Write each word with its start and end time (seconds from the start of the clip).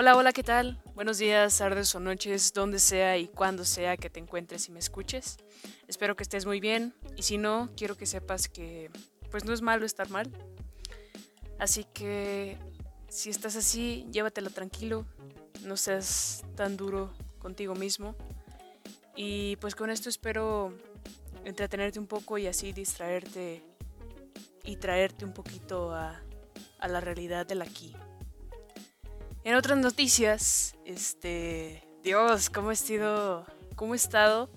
Hola, 0.00 0.14
hola, 0.14 0.32
¿qué 0.32 0.44
tal? 0.44 0.80
Buenos 0.94 1.18
días, 1.18 1.58
tardes 1.58 1.92
o 1.92 1.98
noches, 1.98 2.52
donde 2.52 2.78
sea 2.78 3.18
y 3.18 3.26
cuando 3.26 3.64
sea 3.64 3.96
que 3.96 4.08
te 4.08 4.20
encuentres 4.20 4.68
y 4.68 4.70
me 4.70 4.78
escuches. 4.78 5.38
Espero 5.88 6.14
que 6.14 6.22
estés 6.22 6.46
muy 6.46 6.60
bien 6.60 6.94
y 7.16 7.24
si 7.24 7.36
no, 7.36 7.70
quiero 7.76 7.96
que 7.96 8.06
sepas 8.06 8.46
que 8.48 8.92
pues 9.32 9.44
no 9.44 9.52
es 9.52 9.60
malo 9.60 9.84
estar 9.84 10.08
mal. 10.08 10.30
Así 11.58 11.82
que 11.82 12.56
si 13.08 13.28
estás 13.28 13.56
así, 13.56 14.06
llévatelo 14.12 14.50
tranquilo, 14.50 15.04
no 15.64 15.76
seas 15.76 16.44
tan 16.54 16.76
duro 16.76 17.12
contigo 17.40 17.74
mismo. 17.74 18.14
Y 19.16 19.56
pues 19.56 19.74
con 19.74 19.90
esto 19.90 20.08
espero 20.08 20.78
entretenerte 21.44 21.98
un 21.98 22.06
poco 22.06 22.38
y 22.38 22.46
así 22.46 22.72
distraerte 22.72 23.64
y 24.62 24.76
traerte 24.76 25.24
un 25.24 25.32
poquito 25.32 25.92
a, 25.92 26.22
a 26.78 26.86
la 26.86 27.00
realidad 27.00 27.46
del 27.46 27.62
aquí. 27.62 27.96
En 29.48 29.54
otras 29.54 29.78
noticias, 29.78 30.76
este, 30.84 31.82
Dios, 32.02 32.50
cómo 32.50 32.70
he 32.70 32.74
estado, 32.74 33.46
cómo 33.76 33.94
he 33.94 33.96
estado 33.96 34.50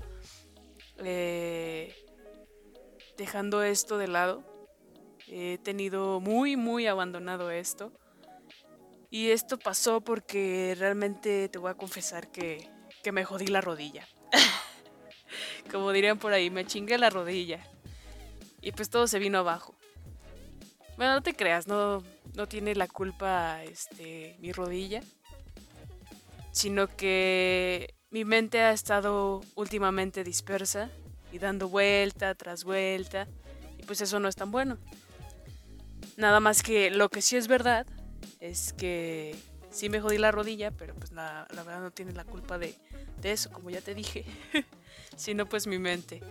eh, 0.97 1.95
dejando 3.17 3.63
esto 3.63 3.97
de 3.97 4.09
lado. 4.09 4.43
He 5.27 5.59
tenido 5.59 6.19
muy, 6.19 6.57
muy 6.57 6.87
abandonado 6.87 7.51
esto. 7.51 7.93
Y 9.09 9.29
esto 9.29 9.57
pasó 9.57 10.01
porque 10.01 10.75
realmente 10.77 11.47
te 11.47 11.57
voy 11.57 11.71
a 11.71 11.75
confesar 11.75 12.29
que, 12.29 12.69
que 13.01 13.13
me 13.13 13.23
jodí 13.23 13.47
la 13.47 13.61
rodilla. 13.61 14.05
Como 15.71 15.93
dirían 15.93 16.19
por 16.19 16.33
ahí, 16.33 16.49
me 16.49 16.65
chingué 16.65 16.97
la 16.97 17.09
rodilla. 17.09 17.65
Y 18.59 18.73
pues 18.73 18.89
todo 18.89 19.07
se 19.07 19.19
vino 19.19 19.39
abajo. 19.39 19.73
Bueno, 21.01 21.15
no 21.15 21.23
te 21.23 21.33
creas, 21.33 21.65
no, 21.65 22.03
no 22.35 22.47
tiene 22.47 22.75
la 22.75 22.87
culpa 22.87 23.63
este, 23.63 24.35
mi 24.39 24.51
rodilla, 24.51 25.01
sino 26.51 26.85
que 26.95 27.95
mi 28.11 28.23
mente 28.23 28.59
ha 28.59 28.71
estado 28.71 29.41
últimamente 29.55 30.23
dispersa 30.23 30.91
y 31.31 31.39
dando 31.39 31.69
vuelta 31.69 32.35
tras 32.35 32.63
vuelta, 32.63 33.27
y 33.79 33.83
pues 33.85 34.01
eso 34.01 34.19
no 34.19 34.27
es 34.27 34.35
tan 34.35 34.51
bueno. 34.51 34.77
Nada 36.17 36.39
más 36.39 36.61
que 36.61 36.91
lo 36.91 37.09
que 37.09 37.23
sí 37.23 37.35
es 37.35 37.47
verdad 37.47 37.87
es 38.39 38.71
que 38.71 39.35
sí 39.71 39.89
me 39.89 40.01
jodí 40.01 40.19
la 40.19 40.29
rodilla, 40.31 40.69
pero 40.69 40.93
pues 40.93 41.13
la, 41.13 41.47
la 41.49 41.63
verdad 41.63 41.81
no 41.81 41.89
tiene 41.89 42.11
la 42.11 42.25
culpa 42.25 42.59
de, 42.59 42.75
de 43.19 43.31
eso, 43.31 43.49
como 43.49 43.71
ya 43.71 43.81
te 43.81 43.95
dije, 43.95 44.23
sino 45.17 45.49
pues 45.49 45.65
mi 45.65 45.79
mente. 45.79 46.21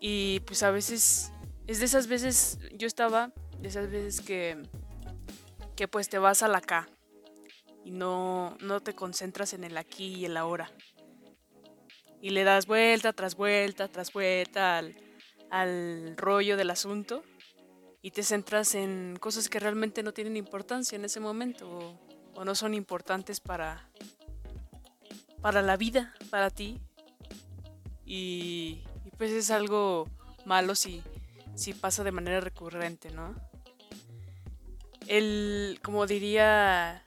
Y 0.00 0.40
pues 0.46 0.62
a 0.62 0.70
veces, 0.70 1.30
es 1.66 1.80
de 1.80 1.84
esas 1.84 2.06
veces, 2.06 2.58
yo 2.72 2.86
estaba, 2.86 3.32
de 3.60 3.68
esas 3.68 3.90
veces 3.90 4.20
que 4.20 4.62
que 5.76 5.86
pues 5.86 6.08
te 6.08 6.18
vas 6.18 6.42
a 6.42 6.48
la 6.48 6.58
acá 6.58 6.88
y 7.84 7.90
no, 7.90 8.56
no 8.60 8.80
te 8.80 8.94
concentras 8.94 9.52
en 9.52 9.62
el 9.62 9.76
aquí 9.76 10.14
y 10.14 10.24
el 10.24 10.36
ahora. 10.36 10.72
Y 12.20 12.30
le 12.30 12.42
das 12.42 12.66
vuelta 12.66 13.12
tras 13.12 13.36
vuelta 13.36 13.86
tras 13.86 14.12
vuelta 14.12 14.78
al, 14.78 14.96
al 15.50 16.16
rollo 16.16 16.56
del 16.56 16.70
asunto 16.70 17.22
y 18.02 18.10
te 18.10 18.22
centras 18.22 18.74
en 18.74 19.16
cosas 19.20 19.48
que 19.48 19.60
realmente 19.60 20.02
no 20.02 20.12
tienen 20.12 20.36
importancia 20.36 20.96
en 20.96 21.04
ese 21.04 21.20
momento 21.20 21.68
o, 21.68 22.00
o 22.34 22.44
no 22.44 22.54
son 22.54 22.74
importantes 22.74 23.40
para, 23.40 23.88
para 25.42 25.62
la 25.62 25.76
vida, 25.76 26.14
para 26.30 26.50
ti. 26.50 26.80
Y, 28.04 28.82
y, 29.04 29.10
pues 29.18 29.32
es 29.32 29.50
algo 29.50 30.08
malo 30.44 30.74
si, 30.74 31.02
si 31.56 31.74
pasa 31.74 32.04
de 32.04 32.12
manera 32.12 32.40
recurrente, 32.40 33.10
¿no? 33.10 33.34
el, 35.08 35.78
como 35.82 36.06
diría 36.06 37.02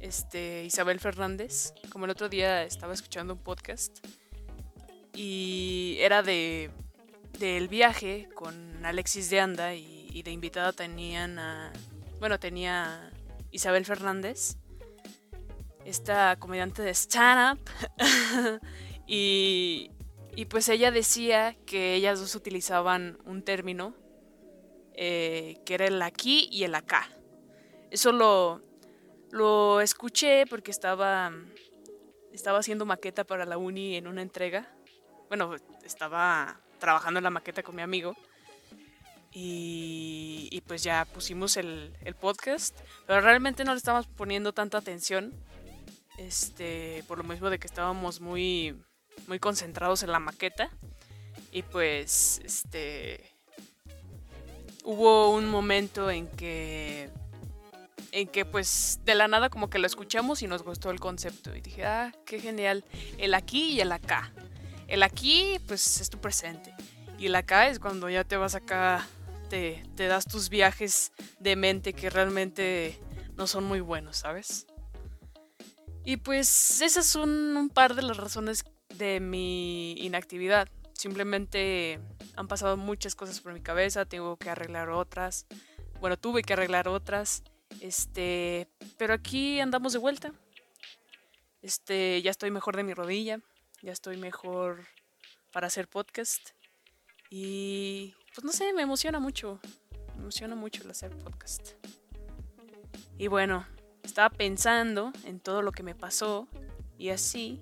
este, 0.00 0.64
Isabel 0.64 1.00
Fernández, 1.00 1.72
como 1.90 2.04
el 2.04 2.10
otro 2.10 2.28
día 2.28 2.62
estaba 2.62 2.92
escuchando 2.94 3.34
un 3.34 3.40
podcast 3.40 3.98
y 5.14 5.96
era 6.00 6.22
de 6.22 6.70
del 7.38 7.68
viaje 7.68 8.28
con 8.34 8.84
Alexis 8.84 9.30
de 9.30 9.40
Anda 9.40 9.74
y, 9.74 10.08
y 10.12 10.22
de 10.22 10.32
invitada 10.32 10.72
tenían 10.72 11.38
a, 11.38 11.72
bueno, 12.18 12.40
tenía 12.40 13.12
Isabel 13.52 13.84
Fernández, 13.84 14.56
esta 15.84 16.34
comediante 16.36 16.82
de 16.82 16.90
stand-up, 16.90 17.60
y, 19.06 19.92
y 20.38 20.44
pues 20.44 20.68
ella 20.68 20.92
decía 20.92 21.56
que 21.66 21.94
ellas 21.94 22.20
dos 22.20 22.36
utilizaban 22.36 23.18
un 23.24 23.42
término 23.42 23.92
eh, 24.94 25.60
que 25.66 25.74
era 25.74 25.86
el 25.86 26.00
aquí 26.00 26.48
y 26.52 26.62
el 26.62 26.76
acá. 26.76 27.10
Eso 27.90 28.12
lo, 28.12 28.62
lo 29.32 29.80
escuché 29.80 30.46
porque 30.46 30.70
estaba, 30.70 31.32
estaba 32.32 32.60
haciendo 32.60 32.86
maqueta 32.86 33.24
para 33.24 33.46
la 33.46 33.58
uni 33.58 33.96
en 33.96 34.06
una 34.06 34.22
entrega. 34.22 34.72
Bueno, 35.26 35.56
estaba 35.82 36.60
trabajando 36.78 37.18
en 37.18 37.24
la 37.24 37.30
maqueta 37.30 37.64
con 37.64 37.74
mi 37.74 37.82
amigo. 37.82 38.14
Y, 39.32 40.48
y 40.52 40.60
pues 40.60 40.84
ya 40.84 41.04
pusimos 41.04 41.56
el, 41.56 41.96
el, 42.02 42.14
podcast. 42.14 42.78
Pero 43.08 43.22
realmente 43.22 43.64
no 43.64 43.72
le 43.72 43.78
estábamos 43.78 44.06
poniendo 44.06 44.52
tanta 44.52 44.78
atención. 44.78 45.34
Este, 46.16 47.02
por 47.08 47.18
lo 47.18 47.24
mismo 47.24 47.50
de 47.50 47.58
que 47.58 47.66
estábamos 47.66 48.20
muy, 48.20 48.80
muy 49.26 49.38
concentrados 49.38 50.02
en 50.02 50.12
la 50.12 50.20
maqueta. 50.20 50.70
Y 51.50 51.62
pues, 51.62 52.40
este. 52.44 53.24
Hubo 54.84 55.34
un 55.34 55.46
momento 55.50 56.10
en 56.10 56.28
que 56.28 57.10
en 58.12 58.28
que 58.28 58.44
pues 58.44 59.00
de 59.04 59.14
la 59.14 59.28
nada 59.28 59.50
como 59.50 59.68
que 59.70 59.78
lo 59.78 59.86
escuchamos 59.86 60.42
y 60.42 60.46
nos 60.46 60.62
gustó 60.62 60.90
el 60.90 61.00
concepto. 61.00 61.54
Y 61.54 61.60
dije, 61.60 61.84
ah, 61.84 62.12
qué 62.24 62.40
genial. 62.40 62.84
El 63.18 63.34
aquí 63.34 63.72
y 63.72 63.80
el 63.80 63.92
acá. 63.92 64.32
El 64.86 65.02
aquí 65.02 65.58
pues 65.66 66.00
es 66.00 66.10
tu 66.10 66.18
presente. 66.18 66.74
Y 67.18 67.26
el 67.26 67.34
acá 67.34 67.68
es 67.68 67.78
cuando 67.78 68.08
ya 68.08 68.24
te 68.24 68.36
vas 68.36 68.54
acá, 68.54 69.06
te, 69.50 69.84
te 69.96 70.06
das 70.06 70.24
tus 70.24 70.48
viajes 70.48 71.12
de 71.40 71.56
mente 71.56 71.92
que 71.92 72.10
realmente 72.10 72.98
no 73.36 73.46
son 73.46 73.64
muy 73.64 73.80
buenos, 73.80 74.18
¿sabes? 74.18 74.66
Y 76.04 76.16
pues 76.18 76.80
esas 76.80 77.06
son 77.06 77.56
un 77.56 77.68
par 77.68 77.94
de 77.94 78.02
las 78.02 78.16
razones 78.16 78.64
de 78.98 79.20
mi 79.20 79.92
inactividad. 79.92 80.68
Simplemente 80.92 82.00
han 82.36 82.48
pasado 82.48 82.76
muchas 82.76 83.14
cosas 83.14 83.40
por 83.40 83.52
mi 83.52 83.60
cabeza, 83.60 84.04
tengo 84.04 84.36
que 84.36 84.50
arreglar 84.50 84.90
otras. 84.90 85.46
Bueno, 86.00 86.16
tuve 86.16 86.42
que 86.42 86.52
arreglar 86.52 86.88
otras 86.88 87.42
este, 87.80 88.68
pero 88.96 89.14
aquí 89.14 89.60
andamos 89.60 89.92
de 89.92 89.98
vuelta. 89.98 90.32
Este, 91.62 92.22
ya 92.22 92.30
estoy 92.30 92.50
mejor 92.50 92.76
de 92.76 92.84
mi 92.84 92.94
rodilla, 92.94 93.40
ya 93.82 93.92
estoy 93.92 94.16
mejor 94.16 94.86
para 95.52 95.66
hacer 95.68 95.88
podcast. 95.88 96.50
Y 97.30 98.14
pues 98.34 98.44
no 98.44 98.52
sé, 98.52 98.72
me 98.72 98.82
emociona 98.82 99.20
mucho. 99.20 99.60
Me 100.16 100.22
emociona 100.22 100.54
mucho 100.54 100.82
el 100.82 100.90
hacer 100.90 101.16
podcast. 101.18 101.72
Y 103.18 103.28
bueno, 103.28 103.66
estaba 104.02 104.30
pensando 104.30 105.12
en 105.24 105.40
todo 105.40 105.62
lo 105.62 105.72
que 105.72 105.82
me 105.82 105.94
pasó 105.94 106.48
y 106.96 107.10
así. 107.10 107.60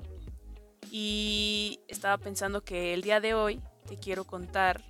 Y 0.91 1.81
estaba 1.89 2.19
pensando 2.19 2.63
que 2.63 2.95
el 2.95 3.03
día 3.03 3.21
de 3.21 3.35
hoy 3.35 3.61
te 3.89 3.97
quiero 3.99 4.25
contar 4.25 4.83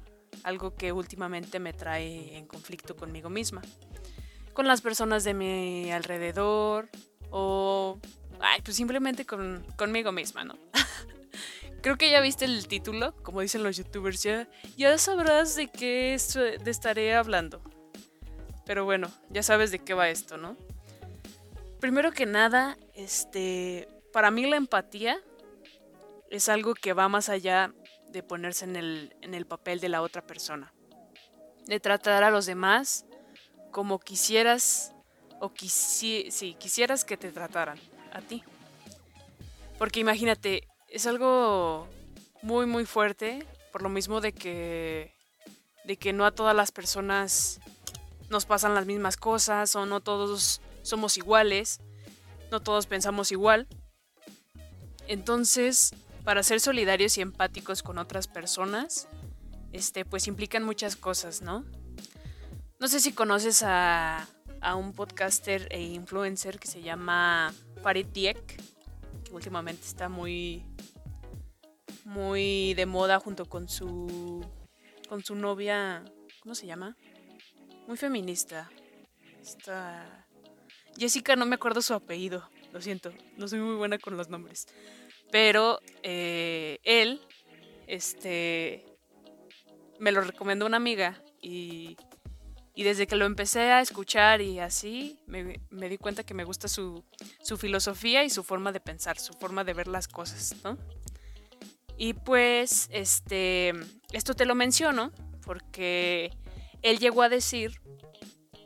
algo 0.43 0.75
que 0.75 0.93
últimamente 0.93 1.59
me 1.59 1.73
trae 1.73 2.37
en 2.37 2.47
conflicto 2.47 2.97
conmigo 2.97 3.31
misma 3.31 3.63
con 4.57 4.67
las 4.67 4.81
personas 4.81 5.23
de 5.23 5.35
mi 5.35 5.93
alrededor 5.93 6.89
o 7.31 7.99
ay, 8.41 8.63
pues 8.63 8.77
simplemente 8.77 9.27
con, 9.27 9.65
conmigo 9.77 10.13
misma, 10.13 10.45
¿no? 10.45 10.59
Creo 11.83 11.99
que 11.99 12.11
ya 12.11 12.21
viste 12.21 12.47
el 12.47 12.67
título, 12.67 13.15
como 13.23 13.43
dicen 13.43 13.63
los 13.63 13.77
youtubers, 13.77 14.23
ya, 14.23 14.49
ya 14.77 14.97
sabrás 14.99 15.55
de 15.57 15.69
qué 15.69 16.15
estaré 16.15 17.15
hablando. 17.15 17.61
Pero 18.65 18.85
bueno, 18.85 19.11
ya 19.31 19.43
sabes 19.43 19.71
de 19.71 19.79
qué 19.79 19.95
va 19.95 20.09
esto, 20.09 20.39
¿no? 20.39 20.57
Primero 21.79 22.11
que 22.11 22.27
nada, 22.27 22.77
este, 22.95 23.89
para 24.13 24.31
mí 24.31 24.47
la 24.47 24.57
empatía 24.57 25.21
es 26.31 26.49
algo 26.49 26.75
que 26.75 26.93
va 26.93 27.09
más 27.09 27.29
allá 27.29 27.73
de 28.09 28.23
ponerse 28.23 28.65
en 28.65 28.77
el, 28.77 29.17
en 29.21 29.35
el 29.35 29.47
papel 29.47 29.81
de 29.81 29.89
la 29.89 30.03
otra 30.03 30.23
persona. 30.23 30.73
De 31.67 31.81
tratar 31.81 32.23
a 32.23 32.31
los 32.31 32.47
demás 32.47 33.05
como 33.71 33.99
quisieras 33.99 34.93
o 35.41 35.53
quisi 35.53 36.31
si 36.31 36.55
quisieras 36.55 37.05
que 37.05 37.17
te 37.17 37.31
trataran 37.33 37.79
a 38.13 38.21
ti. 38.21 38.43
Porque 39.79 40.01
imagínate, 40.01 40.67
es 40.89 41.07
algo 41.07 41.89
muy 42.43 42.67
muy 42.67 42.87
fuerte 42.87 43.47
por 43.73 43.83
lo 43.83 43.89
mismo 43.89 44.21
de 44.21 44.33
que 44.33 45.13
de 45.85 45.97
que 45.97 46.13
no 46.13 46.25
a 46.25 46.31
todas 46.31 46.57
las 46.57 46.73
personas 46.73 47.61
nos 48.31 48.47
pasan 48.47 48.75
las 48.75 48.87
mismas 48.87 49.17
cosas 49.17 49.77
o 49.77 49.87
no 49.87 50.01
todos 50.01 50.61
somos 50.83 51.17
iguales, 51.17 51.81
no 52.51 52.61
todos 52.61 52.87
pensamos 52.87 53.31
igual. 53.31 53.69
Entonces, 55.07 55.95
para 56.27 56.43
ser 56.43 56.59
solidarios 56.59 57.17
y 57.19 57.21
empáticos 57.21 57.85
con 57.85 57.99
otras 57.99 58.27
personas, 58.27 59.07
este 59.73 60.05
pues 60.05 60.27
implican 60.27 60.65
muchas 60.65 60.97
cosas, 60.97 61.41
¿no? 61.41 61.65
No 62.81 62.89
sé 62.89 62.99
si 62.99 63.13
conoces 63.13 63.63
a, 63.63 64.27
a 64.61 64.75
un 64.75 64.93
podcaster 64.93 65.69
e 65.71 65.81
influencer 65.83 66.59
que 66.59 66.67
se 66.67 66.83
llama 66.83 67.55
Farid 67.81 68.09
que 68.09 68.57
últimamente 69.31 69.87
está 69.87 70.09
muy 70.09 70.65
muy 72.05 72.75
de 72.75 72.87
moda 72.87 73.21
junto 73.21 73.45
con 73.45 73.69
su 73.69 74.45
con 75.09 75.23
su 75.23 75.37
novia, 75.37 76.05
¿cómo 76.41 76.57
se 76.57 76.67
llama? 76.67 76.97
Muy 77.87 77.97
feminista. 77.97 78.69
Esta 79.41 80.27
Jessica, 80.99 81.37
no 81.37 81.47
me 81.47 81.55
acuerdo 81.55 81.83
su 81.83 81.95
apellido, 81.95 82.51
lo 82.73 82.81
siento, 82.81 83.13
no 83.37 83.47
soy 83.47 83.61
muy 83.61 83.77
buena 83.77 83.97
con 83.99 84.17
los 84.17 84.29
nombres. 84.29 84.67
Pero 85.31 85.81
eh, 86.03 86.79
él, 86.85 87.21
este, 87.87 88.85
me 89.99 90.13
lo 90.13 90.21
recomendó 90.21 90.67
una 90.67 90.77
amiga 90.77 91.23
y, 91.41 91.97
y, 92.75 92.85
desde 92.85 93.07
que 93.07 93.17
lo 93.17 93.25
empecé 93.25 93.73
a 93.73 93.81
escuchar 93.81 94.41
y 94.41 94.61
así, 94.61 95.19
me, 95.27 95.61
me 95.71 95.89
di 95.89 95.99
cuenta 95.99 96.25
que 96.25 96.35
me 96.35 96.45
gusta 96.45 96.69
su, 96.69 97.05
su, 97.43 97.57
filosofía 97.57 98.25
y 98.25 98.31
su 98.31 98.45
forma 98.45 98.73
de 98.73 98.81
pensar, 98.81 99.19
su 99.19 99.33
forma 99.35 99.65
de 99.65 99.75
ver 99.75 99.89
las 99.89 100.09
cosas, 100.09 100.55
¿no? 100.65 100.79
Y 101.97 102.13
pues, 102.13 102.89
este, 102.93 103.73
esto 104.13 104.35
te 104.35 104.45
lo 104.45 104.55
menciono 104.55 105.13
porque 105.45 106.31
él 106.83 106.99
llegó 106.99 107.23
a 107.23 107.29
decir 107.29 107.81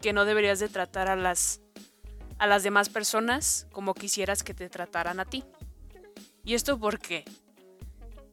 que 0.01 0.13
no 0.13 0.25
deberías 0.25 0.59
de 0.59 0.69
tratar 0.69 1.09
a 1.09 1.17
las, 1.17 1.61
a 2.39 2.47
las 2.47 2.63
demás 2.63 2.89
personas 2.89 3.67
como 3.71 3.95
quisieras 3.95 4.43
que 4.43 4.55
te 4.55 4.69
trataran 4.69 5.21
a 5.21 5.25
ti. 5.25 5.45
¿Y 6.51 6.55
esto 6.55 6.81
por 6.81 6.99
qué? 6.99 7.25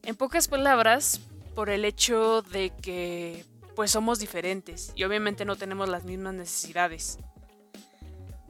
En 0.01 0.15
pocas 0.15 0.47
palabras, 0.47 1.21
por 1.53 1.69
el 1.69 1.85
hecho 1.85 2.41
de 2.41 2.71
que 2.71 3.45
pues 3.75 3.91
somos 3.91 4.17
diferentes 4.17 4.91
y 4.95 5.03
obviamente 5.03 5.45
no 5.45 5.55
tenemos 5.55 5.87
las 5.87 6.03
mismas 6.03 6.33
necesidades. 6.33 7.19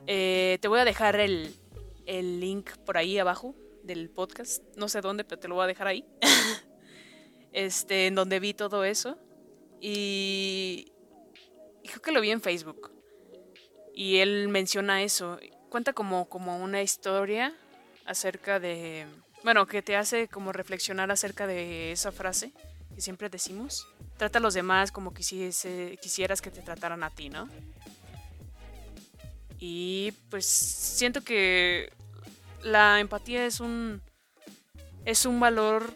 Eh, 0.06 0.58
te 0.62 0.70
voy 0.70 0.80
a 0.80 0.86
dejar 0.86 1.20
el, 1.20 1.54
el 2.06 2.40
link 2.40 2.78
por 2.86 2.98
ahí 2.98 3.20
abajo 3.20 3.56
del 3.84 4.10
podcast. 4.10 4.64
No 4.78 4.88
sé 4.88 5.02
dónde, 5.02 5.26
pero 5.26 5.42
te 5.42 5.50
lo 5.50 5.56
voy 5.56 5.66
a 5.66 5.68
dejar 5.68 5.88
ahí. 5.88 6.06
este, 7.52 8.08
en 8.08 8.16
donde 8.16 8.40
vi 8.40 8.54
todo 8.54 8.86
eso. 8.86 9.18
Y, 9.82 10.94
creo 11.84 12.02
que 12.02 12.14
lo 12.14 12.22
vi 12.22 12.32
en 12.32 12.40
Facebook. 12.40 12.90
Y 13.94 14.20
él 14.20 14.48
menciona 14.48 15.04
eso. 15.04 15.38
Cuenta 15.70 15.92
como, 15.92 16.30
como 16.30 16.58
una 16.58 16.82
historia 16.82 17.54
acerca 18.06 18.62
de... 18.62 19.08
Bueno, 19.44 19.66
que 19.66 19.82
te 19.82 19.96
hace 19.96 20.28
como 20.28 20.52
reflexionar 20.52 21.12
acerca 21.12 21.48
de 21.48 21.92
esa 21.92 22.12
frase 22.12 22.52
que 22.94 23.02
siempre 23.02 23.30
decimos. 23.30 23.88
Trata 24.18 24.40
a 24.40 24.42
los 24.42 24.54
demás 24.54 24.92
como 24.92 25.14
quisiese, 25.14 25.98
quisieras 26.02 26.42
que 26.42 26.50
te 26.50 26.62
trataran 26.62 27.04
a 27.04 27.12
ti, 27.12 27.30
¿no? 27.30 27.48
Y 29.60 30.14
pues 30.30 30.46
siento 30.46 31.22
que 31.22 31.92
la 32.64 33.00
empatía 33.00 33.46
es 33.46 33.60
un 33.60 34.02
es 35.06 35.26
un 35.26 35.40
valor 35.40 35.96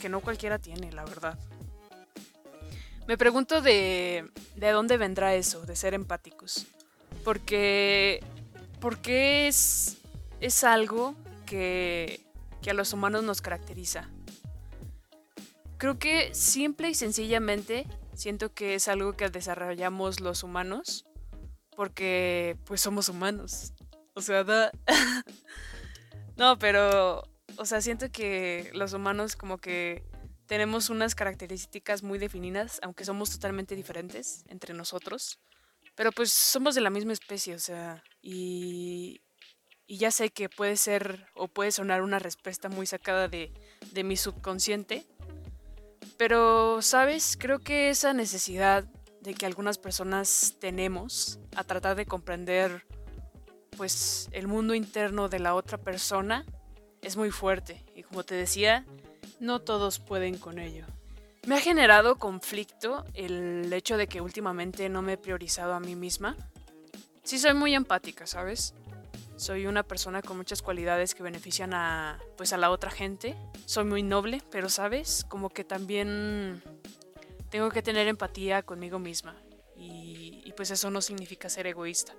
que 0.00 0.08
no 0.08 0.20
cualquiera 0.20 0.58
tiene, 0.58 0.92
la 0.92 1.04
verdad. 1.04 1.38
Me 3.06 3.16
pregunto 3.16 3.62
de, 3.62 4.28
de 4.56 4.70
dónde 4.72 4.96
vendrá 4.96 5.34
eso, 5.34 5.64
de 5.64 5.76
ser 5.76 5.94
empáticos. 5.94 6.66
Porque, 7.24 8.22
porque 8.80 9.46
es, 9.46 9.96
es 10.40 10.64
algo 10.64 11.14
que, 11.46 12.25
que 12.66 12.72
a 12.72 12.74
los 12.74 12.92
humanos 12.92 13.22
nos 13.22 13.42
caracteriza. 13.42 14.10
Creo 15.78 16.00
que 16.00 16.34
simple 16.34 16.90
y 16.90 16.94
sencillamente 16.96 17.86
siento 18.12 18.52
que 18.52 18.74
es 18.74 18.88
algo 18.88 19.12
que 19.12 19.28
desarrollamos 19.28 20.18
los 20.18 20.42
humanos 20.42 21.06
porque 21.76 22.56
pues 22.64 22.80
somos 22.80 23.08
humanos. 23.08 23.72
O 24.14 24.20
sea. 24.20 24.44
No, 26.36 26.58
pero, 26.58 27.22
o 27.56 27.64
sea, 27.64 27.80
siento 27.80 28.10
que 28.10 28.70
los 28.74 28.92
humanos 28.92 29.36
como 29.36 29.56
que 29.56 30.04
tenemos 30.44 30.90
unas 30.90 31.14
características 31.14 32.02
muy 32.02 32.18
definidas, 32.18 32.78
aunque 32.82 33.06
somos 33.06 33.30
totalmente 33.30 33.74
diferentes 33.74 34.44
entre 34.48 34.74
nosotros. 34.74 35.38
Pero 35.94 36.12
pues 36.12 36.30
somos 36.30 36.74
de 36.74 36.82
la 36.82 36.90
misma 36.90 37.14
especie, 37.14 37.54
o 37.54 37.58
sea, 37.58 38.04
y, 38.20 39.22
y 39.86 39.98
ya 39.98 40.10
sé 40.10 40.30
que 40.30 40.48
puede 40.48 40.76
ser 40.76 41.26
o 41.34 41.48
puede 41.48 41.72
sonar 41.72 42.02
una 42.02 42.18
respuesta 42.18 42.68
muy 42.68 42.86
sacada 42.86 43.28
de, 43.28 43.52
de 43.92 44.04
mi 44.04 44.16
subconsciente. 44.16 45.06
Pero, 46.16 46.82
¿sabes? 46.82 47.36
Creo 47.38 47.58
que 47.58 47.90
esa 47.90 48.12
necesidad 48.12 48.84
de 49.20 49.34
que 49.34 49.46
algunas 49.46 49.78
personas 49.78 50.54
tenemos 50.60 51.38
a 51.54 51.64
tratar 51.64 51.96
de 51.96 52.06
comprender 52.06 52.86
pues 53.76 54.28
el 54.32 54.46
mundo 54.46 54.74
interno 54.74 55.28
de 55.28 55.38
la 55.38 55.54
otra 55.54 55.78
persona 55.78 56.46
es 57.02 57.16
muy 57.16 57.30
fuerte 57.30 57.84
y 57.94 58.02
como 58.02 58.24
te 58.24 58.34
decía, 58.34 58.86
no 59.38 59.60
todos 59.60 59.98
pueden 59.98 60.38
con 60.38 60.58
ello. 60.58 60.86
Me 61.46 61.56
ha 61.56 61.60
generado 61.60 62.16
conflicto 62.16 63.04
el 63.14 63.72
hecho 63.72 63.96
de 63.96 64.08
que 64.08 64.20
últimamente 64.20 64.88
no 64.88 65.02
me 65.02 65.12
he 65.12 65.18
priorizado 65.18 65.74
a 65.74 65.80
mí 65.80 65.94
misma. 65.94 66.36
Sí 67.22 67.38
soy 67.38 67.54
muy 67.54 67.74
empática, 67.74 68.26
¿sabes? 68.26 68.74
Soy 69.36 69.66
una 69.66 69.82
persona 69.82 70.22
con 70.22 70.38
muchas 70.38 70.62
cualidades 70.62 71.14
que 71.14 71.22
benefician 71.22 71.74
a 71.74 72.18
pues 72.38 72.54
a 72.54 72.56
la 72.56 72.70
otra 72.70 72.90
gente. 72.90 73.36
Soy 73.66 73.84
muy 73.84 74.02
noble, 74.02 74.42
pero 74.50 74.70
sabes, 74.70 75.26
como 75.28 75.50
que 75.50 75.62
también 75.62 76.62
tengo 77.50 77.70
que 77.70 77.82
tener 77.82 78.08
empatía 78.08 78.62
conmigo 78.62 78.98
misma. 78.98 79.36
Y, 79.76 80.52
pues 80.56 80.70
eso 80.70 80.90
no 80.90 81.02
significa 81.02 81.50
ser 81.50 81.66
egoísta. 81.66 82.14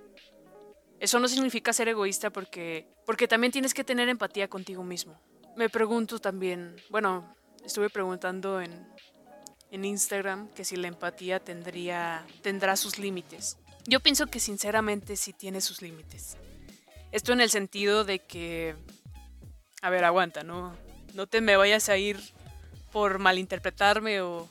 Eso 1.00 1.18
no 1.18 1.26
significa 1.26 1.72
ser 1.72 1.88
egoísta 1.88 2.30
porque, 2.30 2.86
porque 3.04 3.26
también 3.26 3.52
tienes 3.52 3.74
que 3.74 3.82
tener 3.82 4.08
empatía 4.08 4.46
contigo 4.48 4.84
mismo. 4.84 5.20
Me 5.56 5.68
pregunto 5.68 6.20
también, 6.20 6.76
bueno, 6.88 7.34
estuve 7.64 7.90
preguntando 7.90 8.60
en, 8.60 8.86
en 9.72 9.84
Instagram 9.84 10.50
que 10.50 10.64
si 10.64 10.76
la 10.76 10.86
empatía 10.86 11.40
tendría, 11.40 12.24
tendrá 12.42 12.76
sus 12.76 12.96
límites. 13.00 13.58
Yo 13.86 13.98
pienso 13.98 14.26
que 14.26 14.38
sinceramente 14.38 15.16
sí 15.16 15.32
tiene 15.32 15.60
sus 15.60 15.82
límites. 15.82 16.36
Esto 17.12 17.32
en 17.32 17.40
el 17.40 17.50
sentido 17.50 18.04
de 18.04 18.18
que, 18.18 18.76
a 19.82 19.90
ver, 19.90 20.04
aguanta, 20.04 20.42
no, 20.42 20.76
no 21.14 21.26
te 21.26 21.40
me 21.40 21.56
vayas 21.56 21.88
a 21.88 21.96
ir 21.96 22.18
por 22.92 23.18
malinterpretarme 23.18 24.20
o, 24.20 24.48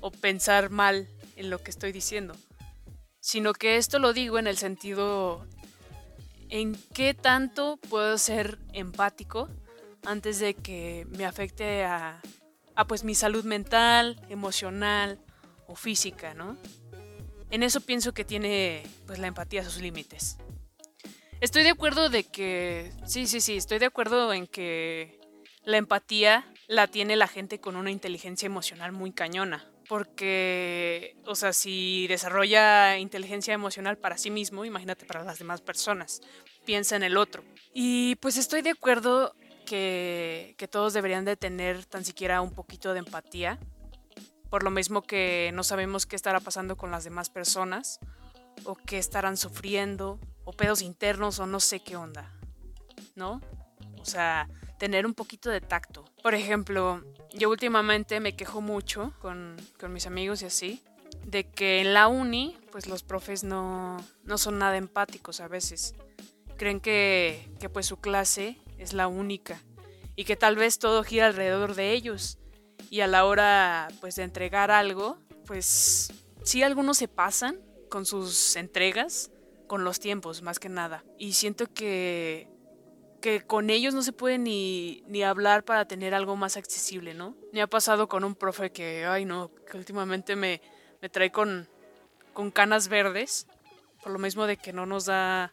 o 0.00 0.10
pensar 0.10 0.70
mal 0.70 1.08
en 1.36 1.50
lo 1.50 1.62
que 1.62 1.70
estoy 1.70 1.92
diciendo 1.92 2.34
sino 3.22 3.52
que 3.52 3.76
esto 3.76 4.00
lo 4.00 4.12
digo 4.12 4.38
en 4.40 4.48
el 4.48 4.58
sentido 4.58 5.46
en 6.48 6.76
qué 6.92 7.14
tanto 7.14 7.78
puedo 7.88 8.18
ser 8.18 8.58
empático 8.72 9.48
antes 10.04 10.40
de 10.40 10.54
que 10.54 11.06
me 11.08 11.24
afecte 11.24 11.84
a, 11.84 12.20
pues 12.88 13.04
mi 13.04 13.14
salud 13.14 13.44
mental, 13.44 14.20
emocional 14.28 15.20
o 15.68 15.76
física, 15.76 16.34
¿no? 16.34 16.58
En 17.50 17.62
eso 17.62 17.80
pienso 17.80 18.12
que 18.12 18.24
tiene 18.24 18.82
pues 19.06 19.20
la 19.20 19.28
empatía 19.28 19.62
sus 19.64 19.80
límites. 19.80 20.36
Estoy 21.42 21.64
de 21.64 21.70
acuerdo 21.70 22.08
de 22.08 22.22
que 22.22 22.92
sí, 23.04 23.26
sí, 23.26 23.40
sí, 23.40 23.56
estoy 23.56 23.80
de 23.80 23.86
acuerdo 23.86 24.32
en 24.32 24.46
que 24.46 25.18
la 25.64 25.76
empatía 25.76 26.46
la 26.68 26.86
tiene 26.86 27.16
la 27.16 27.26
gente 27.26 27.58
con 27.58 27.74
una 27.74 27.90
inteligencia 27.90 28.46
emocional 28.46 28.92
muy 28.92 29.10
cañona 29.10 29.68
porque, 29.88 31.16
o 31.26 31.34
sea, 31.34 31.52
si 31.52 32.06
desarrolla 32.06 32.96
inteligencia 32.98 33.52
emocional 33.54 33.98
para 33.98 34.18
sí 34.18 34.30
mismo, 34.30 34.64
imagínate 34.64 35.04
para 35.04 35.24
las 35.24 35.40
demás 35.40 35.60
personas, 35.60 36.20
piensa 36.64 36.94
en 36.94 37.02
el 37.02 37.16
otro. 37.16 37.42
Y 37.74 38.14
pues 38.20 38.36
estoy 38.36 38.62
de 38.62 38.70
acuerdo 38.70 39.34
que, 39.66 40.54
que 40.58 40.68
todos 40.68 40.92
deberían 40.92 41.24
de 41.24 41.36
tener 41.36 41.84
tan 41.86 42.04
siquiera 42.04 42.40
un 42.40 42.52
poquito 42.54 42.92
de 42.92 43.00
empatía, 43.00 43.58
por 44.48 44.62
lo 44.62 44.70
mismo 44.70 45.02
que 45.02 45.50
no 45.54 45.64
sabemos 45.64 46.06
qué 46.06 46.14
estará 46.14 46.38
pasando 46.38 46.76
con 46.76 46.92
las 46.92 47.02
demás 47.02 47.30
personas, 47.30 47.98
o 48.64 48.76
qué 48.76 48.98
estarán 48.98 49.36
sufriendo, 49.36 50.20
o 50.44 50.52
pedos 50.52 50.82
internos, 50.82 51.38
o 51.38 51.46
no 51.46 51.60
sé 51.60 51.80
qué 51.80 51.96
onda, 51.96 52.32
¿no? 53.14 53.40
O 54.00 54.04
sea, 54.04 54.48
tener 54.78 55.06
un 55.06 55.14
poquito 55.14 55.50
de 55.50 55.60
tacto. 55.60 56.04
Por 56.22 56.34
ejemplo, 56.34 57.04
yo 57.32 57.50
últimamente 57.50 58.20
me 58.20 58.34
quejo 58.34 58.60
mucho 58.60 59.12
con, 59.20 59.56
con 59.78 59.92
mis 59.92 60.06
amigos 60.06 60.42
y 60.42 60.46
así, 60.46 60.82
de 61.24 61.48
que 61.48 61.80
en 61.80 61.94
la 61.94 62.08
uni, 62.08 62.58
pues 62.70 62.86
los 62.86 63.02
profes 63.02 63.44
no, 63.44 64.04
no 64.24 64.38
son 64.38 64.58
nada 64.58 64.76
empáticos 64.76 65.40
a 65.40 65.48
veces. 65.48 65.94
Creen 66.56 66.80
que, 66.80 67.48
que 67.60 67.68
pues 67.68 67.86
su 67.86 67.98
clase 67.98 68.58
es 68.78 68.92
la 68.92 69.06
única 69.06 69.60
y 70.16 70.24
que 70.24 70.36
tal 70.36 70.56
vez 70.56 70.78
todo 70.78 71.04
gira 71.04 71.26
alrededor 71.26 71.74
de 71.74 71.92
ellos. 71.92 72.38
Y 72.90 73.00
a 73.00 73.06
la 73.06 73.24
hora 73.24 73.88
pues 74.00 74.16
de 74.16 74.24
entregar 74.24 74.70
algo, 74.70 75.18
pues 75.46 76.12
sí 76.44 76.62
algunos 76.62 76.98
se 76.98 77.08
pasan 77.08 77.60
con 77.88 78.06
sus 78.06 78.56
entregas, 78.56 79.30
con 79.72 79.84
los 79.84 80.00
tiempos 80.00 80.42
más 80.42 80.58
que 80.58 80.68
nada. 80.68 81.02
Y 81.16 81.32
siento 81.32 81.66
que 81.66 82.46
que 83.22 83.40
con 83.40 83.70
ellos 83.70 83.94
no 83.94 84.02
se 84.02 84.12
puede 84.12 84.36
ni, 84.36 85.02
ni, 85.06 85.22
hablar 85.22 85.64
para 85.64 85.86
tener 85.86 86.12
algo 86.12 86.36
más 86.36 86.58
accesible, 86.58 87.14
¿no? 87.14 87.34
Me 87.54 87.62
ha 87.62 87.66
pasado 87.66 88.06
con 88.06 88.22
un 88.22 88.34
profe 88.34 88.70
que, 88.70 89.06
ay 89.06 89.24
no, 89.24 89.50
que 89.70 89.78
últimamente 89.78 90.36
me, 90.36 90.60
me 91.00 91.08
trae 91.08 91.32
con, 91.32 91.66
con 92.34 92.50
canas 92.50 92.88
verdes, 92.88 93.46
por 94.02 94.12
lo 94.12 94.18
mismo 94.18 94.44
de 94.44 94.58
que 94.58 94.74
no 94.74 94.84
nos 94.84 95.06
da 95.06 95.50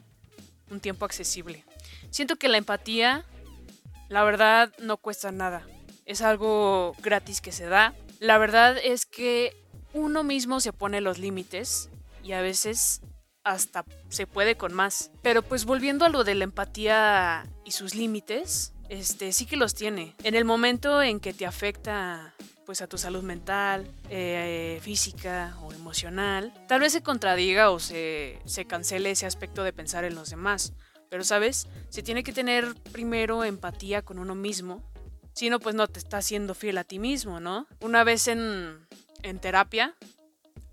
un 0.69 0.81
tiempo 0.81 1.05
accesible. 1.05 1.63
Siento 2.09 2.35
que 2.35 2.49
la 2.49 2.57
empatía, 2.57 3.23
la 4.09 4.25
verdad, 4.25 4.73
no 4.79 4.97
cuesta 4.97 5.31
nada. 5.31 5.65
Es 6.05 6.21
algo 6.21 6.93
gratis 7.01 7.39
que 7.39 7.53
se 7.53 7.67
da. 7.67 7.93
La 8.19 8.37
verdad 8.37 8.77
es 8.83 9.05
que 9.05 9.55
uno 9.93 10.25
mismo 10.25 10.59
se 10.59 10.73
pone 10.73 10.99
los 10.99 11.19
límites 11.19 11.89
y 12.21 12.33
a 12.33 12.41
veces 12.41 13.01
hasta 13.43 13.85
se 14.09 14.27
puede 14.27 14.55
con 14.55 14.73
más. 14.73 15.11
Pero 15.21 15.41
pues 15.41 15.65
volviendo 15.65 16.05
a 16.05 16.09
lo 16.09 16.23
de 16.23 16.35
la 16.35 16.43
empatía 16.43 17.47
y 17.65 17.71
sus 17.71 17.95
límites, 17.95 18.73
este 18.89 19.31
sí 19.31 19.45
que 19.45 19.57
los 19.57 19.75
tiene. 19.75 20.15
En 20.23 20.35
el 20.35 20.45
momento 20.45 21.01
en 21.01 21.19
que 21.19 21.33
te 21.33 21.45
afecta 21.45 22.33
pues 22.65 22.81
a 22.81 22.87
tu 22.87 22.99
salud 22.99 23.23
mental, 23.23 23.89
eh, 24.11 24.79
física 24.83 25.57
o 25.63 25.73
emocional, 25.73 26.53
tal 26.67 26.81
vez 26.81 26.93
se 26.93 27.01
contradiga 27.01 27.71
o 27.71 27.79
se, 27.79 28.39
se 28.45 28.65
cancele 28.65 29.09
ese 29.09 29.25
aspecto 29.25 29.63
de 29.63 29.73
pensar 29.73 30.03
en 30.03 30.13
los 30.13 30.29
demás. 30.29 30.73
Pero 31.09 31.23
sabes, 31.23 31.67
se 31.89 32.03
tiene 32.03 32.23
que 32.23 32.31
tener 32.31 32.75
primero 32.91 33.43
empatía 33.43 34.03
con 34.03 34.19
uno 34.19 34.35
mismo. 34.35 34.83
Si 35.33 35.49
no, 35.49 35.59
pues 35.59 35.73
no 35.73 35.87
te 35.87 35.97
estás 35.97 36.25
siendo 36.25 36.53
fiel 36.53 36.77
a 36.77 36.83
ti 36.83 36.99
mismo, 36.99 37.39
¿no? 37.39 37.65
Una 37.79 38.03
vez 38.03 38.27
en, 38.27 38.85
en 39.23 39.39
terapia, 39.39 39.95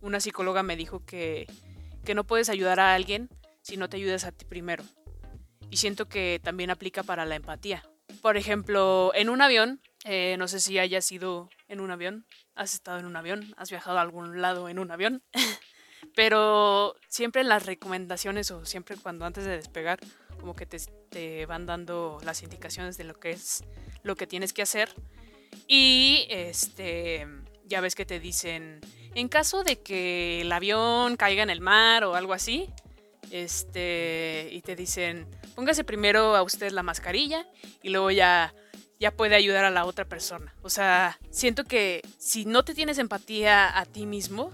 una 0.02 0.20
psicóloga 0.20 0.62
me 0.62 0.76
dijo 0.76 1.02
que, 1.06 1.46
que 2.06 2.14
no 2.14 2.24
puedes 2.24 2.48
ayudar 2.48 2.80
a 2.80 2.94
alguien 2.94 3.28
si 3.60 3.76
no 3.76 3.90
te 3.90 3.98
ayudas 3.98 4.24
a 4.24 4.32
ti 4.32 4.46
primero. 4.46 4.84
Y 5.70 5.76
siento 5.76 6.08
que 6.08 6.40
también 6.42 6.70
aplica 6.70 7.02
para 7.02 7.26
la 7.26 7.34
empatía. 7.34 7.82
Por 8.22 8.38
ejemplo, 8.38 9.12
en 9.14 9.28
un 9.28 9.42
avión, 9.42 9.82
eh, 10.04 10.36
no 10.38 10.48
sé 10.48 10.60
si 10.60 10.78
hayas 10.78 11.10
ido 11.12 11.50
en 11.68 11.80
un 11.80 11.90
avión, 11.90 12.24
has 12.54 12.72
estado 12.72 12.98
en 12.98 13.06
un 13.06 13.16
avión, 13.16 13.52
has 13.58 13.68
viajado 13.68 13.98
a 13.98 14.00
algún 14.00 14.40
lado 14.40 14.68
en 14.68 14.78
un 14.78 14.90
avión, 14.90 15.22
pero 16.14 16.94
siempre 17.08 17.42
en 17.42 17.48
las 17.48 17.66
recomendaciones 17.66 18.50
o 18.52 18.64
siempre 18.64 18.96
cuando 18.96 19.26
antes 19.26 19.44
de 19.44 19.56
despegar, 19.56 19.98
como 20.38 20.54
que 20.54 20.64
te, 20.64 20.78
te 21.10 21.44
van 21.46 21.66
dando 21.66 22.18
las 22.24 22.42
indicaciones 22.42 22.96
de 22.96 23.04
lo 23.04 23.14
que 23.14 23.32
es 23.32 23.64
lo 24.04 24.14
que 24.14 24.28
tienes 24.28 24.52
que 24.52 24.62
hacer. 24.62 24.94
Y 25.66 26.26
este 26.30 27.26
ya 27.66 27.80
ves 27.80 27.94
que 27.94 28.06
te 28.06 28.20
dicen, 28.20 28.80
en 29.14 29.28
caso 29.28 29.64
de 29.64 29.80
que 29.80 30.42
el 30.42 30.52
avión 30.52 31.16
caiga 31.16 31.42
en 31.42 31.50
el 31.50 31.60
mar 31.60 32.04
o 32.04 32.14
algo 32.14 32.32
así, 32.32 32.68
este, 33.30 34.48
y 34.52 34.62
te 34.62 34.76
dicen, 34.76 35.26
póngase 35.54 35.84
primero 35.84 36.36
a 36.36 36.42
usted 36.42 36.70
la 36.70 36.82
mascarilla 36.82 37.46
y 37.82 37.90
luego 37.90 38.10
ya, 38.10 38.54
ya 39.00 39.10
puede 39.10 39.34
ayudar 39.34 39.64
a 39.64 39.70
la 39.70 39.84
otra 39.84 40.04
persona. 40.04 40.54
O 40.62 40.70
sea, 40.70 41.18
siento 41.30 41.64
que 41.64 42.02
si 42.18 42.44
no 42.44 42.64
te 42.64 42.74
tienes 42.74 42.98
empatía 42.98 43.76
a 43.78 43.84
ti 43.84 44.06
mismo, 44.06 44.52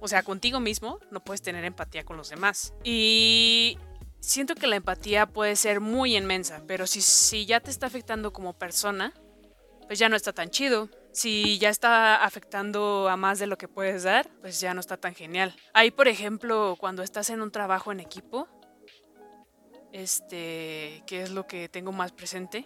o 0.00 0.08
sea, 0.08 0.22
contigo 0.22 0.60
mismo, 0.60 1.00
no 1.10 1.20
puedes 1.20 1.42
tener 1.42 1.64
empatía 1.64 2.04
con 2.04 2.16
los 2.16 2.30
demás. 2.30 2.72
Y 2.84 3.78
siento 4.20 4.54
que 4.54 4.66
la 4.66 4.76
empatía 4.76 5.26
puede 5.26 5.56
ser 5.56 5.80
muy 5.80 6.16
inmensa, 6.16 6.62
pero 6.66 6.86
si, 6.86 7.02
si 7.02 7.46
ya 7.46 7.60
te 7.60 7.70
está 7.70 7.86
afectando 7.86 8.32
como 8.32 8.52
persona, 8.56 9.12
pues 9.86 9.98
ya 9.98 10.08
no 10.08 10.16
está 10.16 10.32
tan 10.32 10.50
chido. 10.50 10.88
Si 11.18 11.58
ya 11.58 11.68
está 11.68 12.22
afectando 12.24 13.08
a 13.08 13.16
más 13.16 13.40
de 13.40 13.48
lo 13.48 13.58
que 13.58 13.66
puedes 13.66 14.04
dar, 14.04 14.28
pues 14.40 14.60
ya 14.60 14.72
no 14.72 14.78
está 14.78 14.96
tan 14.96 15.16
genial. 15.16 15.52
Ahí, 15.74 15.90
por 15.90 16.06
ejemplo, 16.06 16.76
cuando 16.78 17.02
estás 17.02 17.28
en 17.30 17.42
un 17.42 17.50
trabajo 17.50 17.90
en 17.90 17.98
equipo, 17.98 18.46
este, 19.92 21.02
que 21.08 21.22
es 21.22 21.30
lo 21.30 21.44
que 21.48 21.68
tengo 21.68 21.90
más 21.90 22.12
presente, 22.12 22.64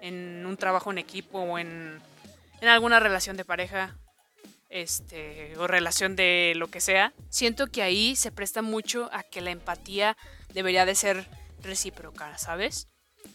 en 0.00 0.44
un 0.44 0.56
trabajo 0.56 0.90
en 0.90 0.98
equipo 0.98 1.38
o 1.38 1.56
en, 1.56 2.00
en 2.60 2.68
alguna 2.68 2.98
relación 2.98 3.36
de 3.36 3.44
pareja, 3.44 3.96
este, 4.70 5.56
o 5.56 5.68
relación 5.68 6.16
de 6.16 6.54
lo 6.56 6.66
que 6.66 6.80
sea, 6.80 7.12
siento 7.28 7.68
que 7.68 7.82
ahí 7.82 8.16
se 8.16 8.32
presta 8.32 8.60
mucho 8.60 9.08
a 9.12 9.22
que 9.22 9.40
la 9.40 9.52
empatía 9.52 10.16
debería 10.52 10.84
de 10.84 10.96
ser 10.96 11.28
recíproca, 11.62 12.36
¿sabes? 12.38 12.88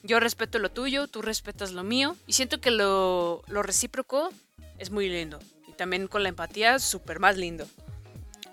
Yo 0.04 0.20
respeto 0.20 0.60
lo 0.60 0.72
tuyo, 0.72 1.08
tú 1.08 1.22
respetas 1.22 1.72
lo 1.72 1.84
mío. 1.84 2.16
Y 2.28 2.34
siento 2.34 2.62
que 2.62 2.72
lo, 2.72 3.42
recíproco 3.48 4.32
es 4.80 4.92
muy 4.92 5.10
lindo. 5.10 5.40
Y 5.68 5.74
también 5.74 6.08
con 6.08 6.24
la 6.24 6.30
empatía, 6.30 6.80
súper 6.80 7.20
más 7.20 7.38
lindo. 7.38 7.68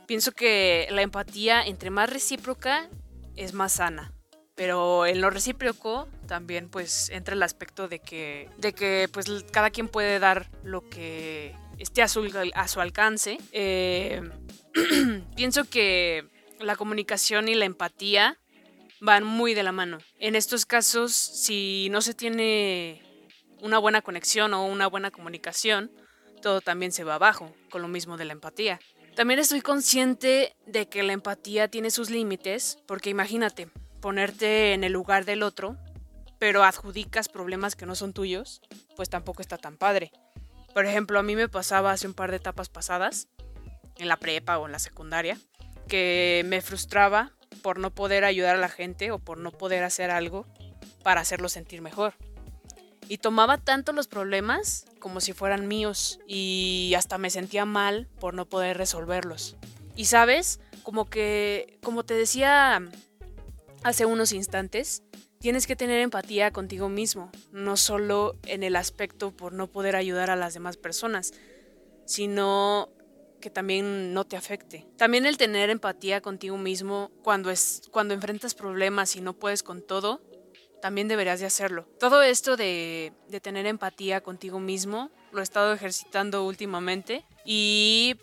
Pienso 0.06 0.32
que 0.32 0.86
la 0.90 1.02
empatía, 1.02 1.62
entre 1.62 1.90
más 1.90 2.10
recíproca, 2.10 2.88
es 3.34 3.54
más 3.54 3.74
sana. 3.74 4.12
Pero 4.54 5.06
en 5.06 5.20
lo 5.20 5.30
recíproco 5.30 6.08
también 6.26 6.68
pues 6.70 7.10
entra 7.10 7.34
el 7.34 7.42
aspecto 7.42 7.88
de 7.88 7.98
que, 7.98 8.48
de 8.56 8.72
que 8.72 9.08
pues 9.12 9.26
cada 9.52 9.70
quien 9.70 9.88
puede 9.88 10.18
dar 10.18 10.50
lo 10.62 10.88
que 10.88 11.54
esté 11.78 12.02
a 12.02 12.08
su, 12.08 12.30
a 12.54 12.68
su 12.68 12.80
alcance. 12.80 13.38
Eh, 13.52 14.22
pienso 15.36 15.64
que 15.64 16.24
la 16.60 16.76
comunicación 16.76 17.48
y 17.48 17.54
la 17.54 17.66
empatía 17.66 18.38
van 19.00 19.24
muy 19.24 19.54
de 19.54 19.62
la 19.62 19.72
mano. 19.72 19.98
En 20.18 20.36
estos 20.36 20.64
casos, 20.64 21.14
si 21.14 21.88
no 21.90 22.00
se 22.00 22.14
tiene 22.14 23.02
una 23.60 23.78
buena 23.78 24.02
conexión 24.02 24.54
o 24.54 24.64
una 24.64 24.86
buena 24.86 25.10
comunicación, 25.10 25.90
todo 26.46 26.60
también 26.60 26.92
se 26.92 27.02
va 27.02 27.16
abajo, 27.16 27.52
con 27.70 27.82
lo 27.82 27.88
mismo 27.88 28.16
de 28.16 28.24
la 28.24 28.32
empatía. 28.32 28.78
También 29.16 29.40
estoy 29.40 29.62
consciente 29.62 30.54
de 30.64 30.88
que 30.88 31.02
la 31.02 31.12
empatía 31.12 31.66
tiene 31.66 31.90
sus 31.90 32.08
límites, 32.08 32.78
porque 32.86 33.10
imagínate, 33.10 33.68
ponerte 34.00 34.72
en 34.72 34.84
el 34.84 34.92
lugar 34.92 35.24
del 35.24 35.42
otro, 35.42 35.76
pero 36.38 36.62
adjudicas 36.62 37.28
problemas 37.28 37.74
que 37.74 37.84
no 37.84 37.96
son 37.96 38.12
tuyos, 38.12 38.62
pues 38.94 39.10
tampoco 39.10 39.42
está 39.42 39.58
tan 39.58 39.76
padre. 39.76 40.12
Por 40.72 40.86
ejemplo, 40.86 41.18
a 41.18 41.24
mí 41.24 41.34
me 41.34 41.48
pasaba 41.48 41.90
hace 41.90 42.06
un 42.06 42.14
par 42.14 42.30
de 42.30 42.36
etapas 42.36 42.68
pasadas, 42.68 43.26
en 43.98 44.06
la 44.06 44.16
prepa 44.16 44.58
o 44.58 44.66
en 44.66 44.72
la 44.72 44.78
secundaria, 44.78 45.40
que 45.88 46.44
me 46.46 46.60
frustraba 46.60 47.32
por 47.60 47.80
no 47.80 47.92
poder 47.92 48.24
ayudar 48.24 48.54
a 48.54 48.60
la 48.60 48.68
gente 48.68 49.10
o 49.10 49.18
por 49.18 49.38
no 49.38 49.50
poder 49.50 49.82
hacer 49.82 50.12
algo 50.12 50.46
para 51.02 51.22
hacerlo 51.22 51.48
sentir 51.48 51.82
mejor. 51.82 52.14
Y 53.08 53.18
tomaba 53.18 53.58
tanto 53.58 53.92
los 53.92 54.08
problemas 54.08 54.86
como 54.98 55.20
si 55.20 55.32
fueran 55.32 55.68
míos 55.68 56.18
y 56.26 56.92
hasta 56.96 57.18
me 57.18 57.30
sentía 57.30 57.64
mal 57.64 58.08
por 58.18 58.34
no 58.34 58.46
poder 58.46 58.76
resolverlos. 58.76 59.56
Y 59.94 60.06
sabes, 60.06 60.60
como 60.82 61.08
que, 61.08 61.78
como 61.82 62.04
te 62.04 62.14
decía 62.14 62.82
hace 63.82 64.06
unos 64.06 64.32
instantes, 64.32 65.02
tienes 65.38 65.66
que 65.66 65.76
tener 65.76 66.00
empatía 66.00 66.50
contigo 66.50 66.88
mismo, 66.88 67.30
no 67.52 67.76
solo 67.76 68.36
en 68.44 68.62
el 68.62 68.76
aspecto 68.76 69.30
por 69.30 69.52
no 69.52 69.68
poder 69.68 69.96
ayudar 69.96 70.30
a 70.30 70.36
las 70.36 70.54
demás 70.54 70.76
personas, 70.76 71.32
sino 72.04 72.90
que 73.40 73.50
también 73.50 74.12
no 74.12 74.24
te 74.24 74.36
afecte. 74.36 74.86
También 74.96 75.26
el 75.26 75.36
tener 75.36 75.70
empatía 75.70 76.20
contigo 76.20 76.56
mismo 76.56 77.10
cuando, 77.22 77.50
es, 77.50 77.82
cuando 77.90 78.14
enfrentas 78.14 78.54
problemas 78.54 79.14
y 79.16 79.20
no 79.20 79.34
puedes 79.34 79.62
con 79.62 79.82
todo, 79.82 80.20
también 80.80 81.08
deberías 81.08 81.40
de 81.40 81.46
hacerlo. 81.46 81.86
Todo 81.98 82.22
esto 82.22 82.56
de, 82.56 83.12
de 83.28 83.40
tener 83.40 83.66
empatía 83.66 84.20
contigo 84.20 84.60
mismo 84.60 85.10
lo 85.32 85.40
he 85.40 85.42
estado 85.42 85.72
ejercitando 85.72 86.44
últimamente 86.44 87.24
y 87.44 88.16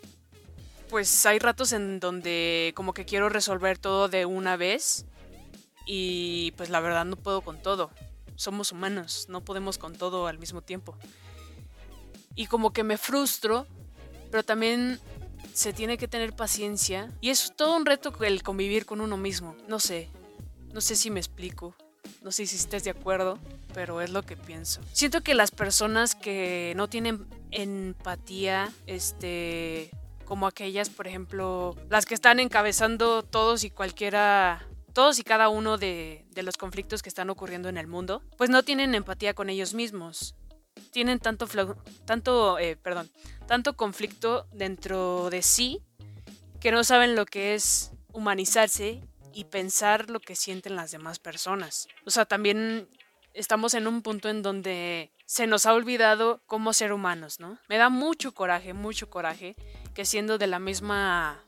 pues 0.88 1.26
hay 1.26 1.38
ratos 1.38 1.72
en 1.72 2.00
donde 2.00 2.72
como 2.74 2.94
que 2.94 3.04
quiero 3.04 3.28
resolver 3.28 3.78
todo 3.78 4.08
de 4.08 4.26
una 4.26 4.56
vez 4.56 5.06
y 5.86 6.52
pues 6.56 6.70
la 6.70 6.80
verdad 6.80 7.04
no 7.04 7.16
puedo 7.16 7.40
con 7.42 7.62
todo. 7.62 7.90
Somos 8.36 8.72
humanos, 8.72 9.26
no 9.28 9.44
podemos 9.44 9.78
con 9.78 9.96
todo 9.96 10.26
al 10.26 10.38
mismo 10.38 10.60
tiempo. 10.60 10.96
Y 12.34 12.46
como 12.46 12.72
que 12.72 12.82
me 12.82 12.96
frustro 12.96 13.66
pero 14.34 14.42
también 14.42 14.98
se 15.52 15.72
tiene 15.72 15.96
que 15.96 16.08
tener 16.08 16.34
paciencia 16.34 17.12
y 17.20 17.30
es 17.30 17.52
todo 17.54 17.76
un 17.76 17.86
reto 17.86 18.12
el 18.24 18.42
convivir 18.42 18.84
con 18.84 19.00
uno 19.00 19.16
mismo. 19.16 19.54
No 19.68 19.78
sé, 19.78 20.08
no 20.72 20.80
sé 20.80 20.96
si 20.96 21.08
me 21.08 21.20
explico, 21.20 21.76
no 22.22 22.32
sé 22.32 22.46
si 22.46 22.56
estés 22.56 22.84
de 22.84 22.90
acuerdo, 22.90 23.38
pero 23.74 24.00
es 24.00 24.10
lo 24.10 24.22
que 24.22 24.36
pienso. 24.36 24.80
Siento 24.92 25.22
que 25.22 25.34
las 25.34 25.50
personas 25.50 26.14
que 26.14 26.72
no 26.76 26.88
tienen 26.88 27.26
empatía, 27.50 28.72
este, 28.86 29.90
como 30.24 30.46
aquellas, 30.46 30.90
por 30.90 31.06
ejemplo, 31.06 31.76
las 31.90 32.06
que 32.06 32.14
están 32.14 32.40
encabezando 32.40 33.22
todos 33.22 33.64
y 33.64 33.70
cualquiera 33.70 34.66
todos 34.92 35.18
y 35.18 35.24
cada 35.24 35.48
uno 35.48 35.76
de, 35.76 36.24
los 36.36 36.56
conflictos 36.56 37.02
que 37.02 37.08
están 37.08 37.28
ocurriendo 37.28 37.68
en 37.68 37.76
el 37.76 37.88
mundo, 37.88 38.22
pues 38.36 38.48
no 38.48 38.62
tienen 38.62 38.94
empatía 38.94 39.34
con 39.34 39.50
ellos 39.50 39.74
mismos 39.74 40.36
tienen 40.90 41.18
tanto, 41.18 41.46
tanto, 42.04 42.58
eh, 42.58 42.76
perdón, 42.76 43.10
tanto 43.46 43.76
conflicto 43.76 44.46
dentro 44.52 45.28
de 45.30 45.42
sí 45.42 45.82
que 46.60 46.70
no 46.70 46.84
saben 46.84 47.16
lo 47.16 47.26
que 47.26 47.54
es 47.54 47.92
humanizarse 48.12 49.02
y 49.34 49.44
pensar 49.44 50.10
lo 50.10 50.20
que 50.20 50.36
sienten 50.36 50.76
las 50.76 50.90
demás 50.90 51.18
personas. 51.18 51.88
O 52.06 52.10
sea, 52.10 52.24
también 52.24 52.88
estamos 53.34 53.74
en 53.74 53.86
un 53.86 54.02
punto 54.02 54.28
en 54.28 54.42
donde 54.42 55.10
se 55.26 55.46
nos 55.46 55.66
ha 55.66 55.74
olvidado 55.74 56.40
cómo 56.46 56.72
ser 56.72 56.92
humanos, 56.92 57.40
¿no? 57.40 57.58
Me 57.68 57.76
da 57.76 57.88
mucho 57.88 58.32
coraje, 58.32 58.72
mucho 58.72 59.10
coraje 59.10 59.56
que 59.94 60.04
siendo 60.04 60.38
de 60.38 60.46
la 60.46 60.58
misma 60.58 61.42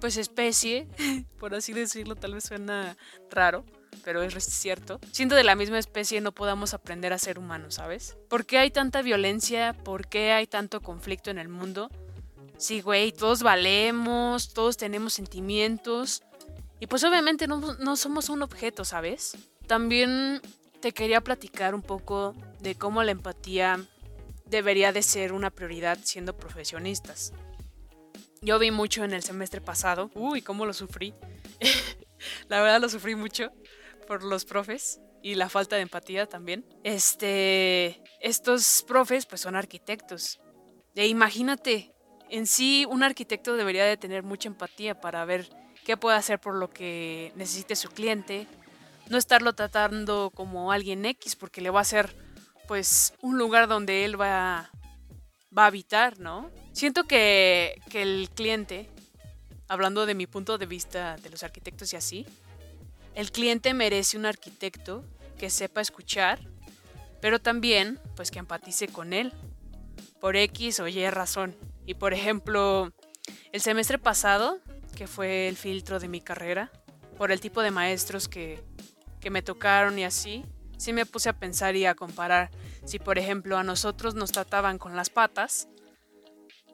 pues 0.00 0.16
especie, 0.16 0.88
por 1.38 1.54
así 1.54 1.72
decirlo, 1.72 2.16
tal 2.16 2.34
vez 2.34 2.44
suena 2.44 2.96
raro, 3.30 3.64
pero 4.04 4.22
es 4.22 4.44
cierto, 4.44 5.00
siendo 5.10 5.34
de 5.34 5.44
la 5.44 5.54
misma 5.54 5.78
especie 5.78 6.20
no 6.20 6.32
podamos 6.32 6.74
aprender 6.74 7.12
a 7.12 7.18
ser 7.18 7.38
humanos, 7.38 7.74
¿sabes? 7.74 8.16
¿Por 8.28 8.46
qué 8.46 8.58
hay 8.58 8.70
tanta 8.70 9.02
violencia? 9.02 9.72
¿Por 9.72 10.06
qué 10.08 10.32
hay 10.32 10.46
tanto 10.46 10.80
conflicto 10.80 11.30
en 11.30 11.38
el 11.38 11.48
mundo? 11.48 11.90
Sí, 12.58 12.80
güey, 12.80 13.12
todos 13.12 13.42
valemos, 13.42 14.54
todos 14.54 14.78
tenemos 14.78 15.12
sentimientos. 15.12 16.22
Y 16.80 16.86
pues 16.86 17.04
obviamente 17.04 17.46
no, 17.46 17.74
no 17.74 17.96
somos 17.96 18.28
un 18.28 18.42
objeto, 18.42 18.84
¿sabes? 18.84 19.36
También 19.66 20.40
te 20.80 20.92
quería 20.92 21.20
platicar 21.20 21.74
un 21.74 21.82
poco 21.82 22.34
de 22.60 22.74
cómo 22.74 23.02
la 23.02 23.12
empatía 23.12 23.84
debería 24.44 24.92
de 24.92 25.02
ser 25.02 25.32
una 25.32 25.50
prioridad 25.50 25.98
siendo 26.02 26.36
profesionistas. 26.36 27.32
Yo 28.42 28.58
vi 28.58 28.70
mucho 28.70 29.04
en 29.04 29.12
el 29.12 29.22
semestre 29.22 29.60
pasado. 29.60 30.10
Uy, 30.14 30.42
cómo 30.42 30.66
lo 30.66 30.72
sufrí. 30.72 31.14
la 32.48 32.60
verdad 32.60 32.80
lo 32.80 32.88
sufrí 32.88 33.14
mucho 33.14 33.50
por 34.06 34.22
los 34.22 34.44
profes 34.44 35.00
y 35.22 35.34
la 35.34 35.48
falta 35.48 35.76
de 35.76 35.82
empatía 35.82 36.26
también. 36.26 36.64
Este, 36.84 38.02
estos 38.20 38.84
profes 38.86 39.26
pues 39.26 39.40
son 39.40 39.56
arquitectos. 39.56 40.40
E 40.94 41.08
imagínate, 41.08 41.92
en 42.30 42.46
sí 42.46 42.86
un 42.88 43.02
arquitecto 43.02 43.56
debería 43.56 43.84
de 43.84 43.96
tener 43.96 44.22
mucha 44.22 44.48
empatía 44.48 45.00
para 45.00 45.24
ver 45.24 45.48
qué 45.86 45.96
puede 45.96 46.16
hacer 46.16 46.40
por 46.40 46.56
lo 46.56 46.68
que 46.68 47.32
necesite 47.36 47.76
su 47.76 47.88
cliente. 47.90 48.48
No 49.08 49.18
estarlo 49.18 49.54
tratando 49.54 50.32
como 50.34 50.72
alguien 50.72 51.06
X 51.06 51.36
porque 51.36 51.60
le 51.60 51.70
va 51.70 51.78
a 51.78 51.82
hacer 51.82 52.12
pues 52.66 53.14
un 53.22 53.38
lugar 53.38 53.68
donde 53.68 54.04
él 54.04 54.20
va, 54.20 54.68
va 55.56 55.62
a 55.62 55.66
habitar, 55.66 56.18
¿no? 56.18 56.50
Siento 56.72 57.04
que, 57.04 57.80
que 57.88 58.02
el 58.02 58.28
cliente, 58.34 58.90
hablando 59.68 60.06
de 60.06 60.16
mi 60.16 60.26
punto 60.26 60.58
de 60.58 60.66
vista 60.66 61.18
de 61.18 61.30
los 61.30 61.44
arquitectos 61.44 61.92
y 61.92 61.96
así, 61.96 62.26
el 63.14 63.30
cliente 63.30 63.72
merece 63.72 64.18
un 64.18 64.26
arquitecto 64.26 65.04
que 65.38 65.50
sepa 65.50 65.82
escuchar, 65.82 66.40
pero 67.20 67.38
también 67.38 68.00
pues 68.16 68.32
que 68.32 68.40
empatice 68.40 68.88
con 68.88 69.12
él, 69.12 69.32
por 70.20 70.34
X 70.34 70.80
o 70.80 70.88
Y 70.88 71.08
razón. 71.10 71.54
Y 71.86 71.94
por 71.94 72.12
ejemplo, 72.12 72.92
el 73.52 73.60
semestre 73.60 73.98
pasado, 73.98 74.58
que 74.96 75.06
fue 75.06 75.46
el 75.46 75.56
filtro 75.56 76.00
de 76.00 76.08
mi 76.08 76.20
carrera, 76.20 76.72
por 77.16 77.30
el 77.30 77.40
tipo 77.40 77.62
de 77.62 77.70
maestros 77.70 78.28
que, 78.28 78.64
que 79.20 79.30
me 79.30 79.42
tocaron 79.42 79.96
y 79.96 80.04
así, 80.04 80.44
sí 80.76 80.92
me 80.92 81.06
puse 81.06 81.28
a 81.28 81.38
pensar 81.38 81.76
y 81.76 81.86
a 81.86 81.94
comparar. 81.94 82.50
Si 82.84 82.98
por 82.98 83.18
ejemplo 83.18 83.56
a 83.56 83.62
nosotros 83.62 84.16
nos 84.16 84.32
trataban 84.32 84.78
con 84.78 84.96
las 84.96 85.10
patas, 85.10 85.68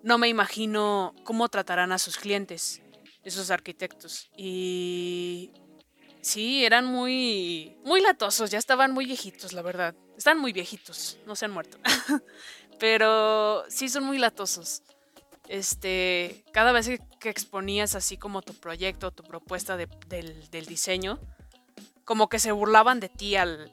no 0.02 0.16
me 0.16 0.28
imagino 0.28 1.14
cómo 1.24 1.50
tratarán 1.50 1.92
a 1.92 1.98
sus 1.98 2.16
clientes, 2.16 2.80
esos 3.22 3.50
arquitectos. 3.50 4.30
Y 4.36 5.52
Sí, 6.22 6.64
eran 6.64 6.86
muy, 6.86 7.76
muy 7.84 8.00
latosos, 8.00 8.48
ya 8.52 8.58
estaban 8.58 8.92
muy 8.92 9.06
viejitos, 9.06 9.52
la 9.52 9.60
verdad. 9.60 9.96
Están 10.16 10.38
muy 10.38 10.52
viejitos, 10.52 11.18
no 11.26 11.34
se 11.34 11.46
han 11.46 11.50
muerto. 11.50 11.78
Pero 12.78 13.64
sí 13.68 13.88
son 13.88 14.04
muy 14.04 14.18
latosos. 14.18 14.82
Este, 15.52 16.46
cada 16.50 16.72
vez 16.72 16.88
que 17.20 17.28
exponías 17.28 17.94
así 17.94 18.16
como 18.16 18.40
tu 18.40 18.54
proyecto, 18.54 19.10
tu 19.10 19.22
propuesta 19.22 19.76
del, 19.76 19.90
del, 20.08 20.64
diseño, 20.64 21.20
como 22.06 22.30
que 22.30 22.38
se 22.38 22.52
burlaban 22.52 23.00
de 23.00 23.10
ti 23.10 23.36
al, 23.36 23.70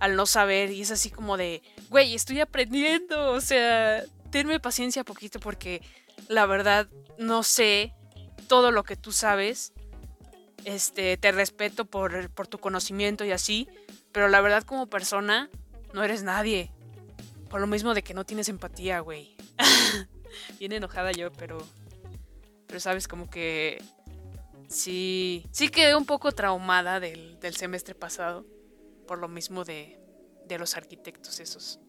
al 0.00 0.16
no 0.16 0.24
saber 0.24 0.70
y 0.70 0.80
es 0.80 0.90
así 0.90 1.10
como 1.10 1.36
de, 1.36 1.60
güey, 1.90 2.14
estoy 2.14 2.40
aprendiendo, 2.40 3.32
o 3.32 3.42
sea, 3.42 4.02
tenme 4.30 4.58
paciencia 4.58 5.04
poquito 5.04 5.38
porque 5.38 5.82
la 6.28 6.46
verdad 6.46 6.88
no 7.18 7.42
sé 7.42 7.92
todo 8.48 8.70
lo 8.70 8.82
que 8.82 8.96
tú 8.96 9.12
sabes 9.12 9.74
este, 10.64 11.18
te 11.18 11.30
respeto 11.30 11.84
por, 11.84 12.30
por 12.30 12.46
tu 12.46 12.56
conocimiento 12.56 13.26
y 13.26 13.32
así, 13.32 13.68
pero 14.12 14.30
la 14.30 14.40
verdad 14.40 14.62
como 14.62 14.86
persona 14.86 15.50
no 15.92 16.02
eres 16.04 16.22
nadie. 16.22 16.72
Por 17.50 17.60
lo 17.60 17.66
mismo 17.66 17.92
de 17.92 18.02
que 18.02 18.14
no 18.14 18.24
tienes 18.24 18.48
empatía, 18.48 19.00
güey. 19.00 19.36
Bien 20.58 20.72
enojada 20.72 21.12
yo, 21.12 21.32
pero... 21.32 21.58
Pero 22.66 22.80
sabes, 22.80 23.08
como 23.08 23.28
que... 23.28 23.82
Sí, 24.68 25.46
sí 25.50 25.68
quedé 25.68 25.94
un 25.94 26.06
poco 26.06 26.32
traumada 26.32 27.00
del, 27.00 27.38
del 27.40 27.54
semestre 27.56 27.94
pasado. 27.94 28.46
Por 29.06 29.18
lo 29.18 29.28
mismo 29.28 29.64
de, 29.64 29.98
de 30.46 30.58
los 30.58 30.76
arquitectos 30.76 31.40
esos. 31.40 31.80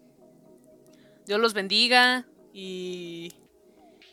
Dios 1.25 1.39
los 1.39 1.53
bendiga 1.53 2.27
y, 2.51 3.31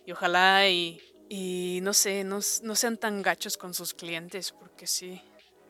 y 0.06 0.12
ojalá 0.12 0.68
y 0.68 1.00
y 1.32 1.78
no 1.82 1.94
sé, 1.94 2.24
no, 2.24 2.42
sean 2.42 2.96
tan 2.96 3.22
gachos 3.22 3.56
con 3.56 3.72
sus 3.72 3.94
clientes, 3.94 4.50
porque 4.50 4.88
sí, 4.88 5.22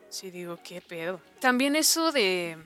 sí 0.09 0.31
digo, 0.31 0.57
qué 0.63 0.81
pedo. 0.81 1.21
También 1.39 1.75
eso 1.75 2.11
de, 2.11 2.57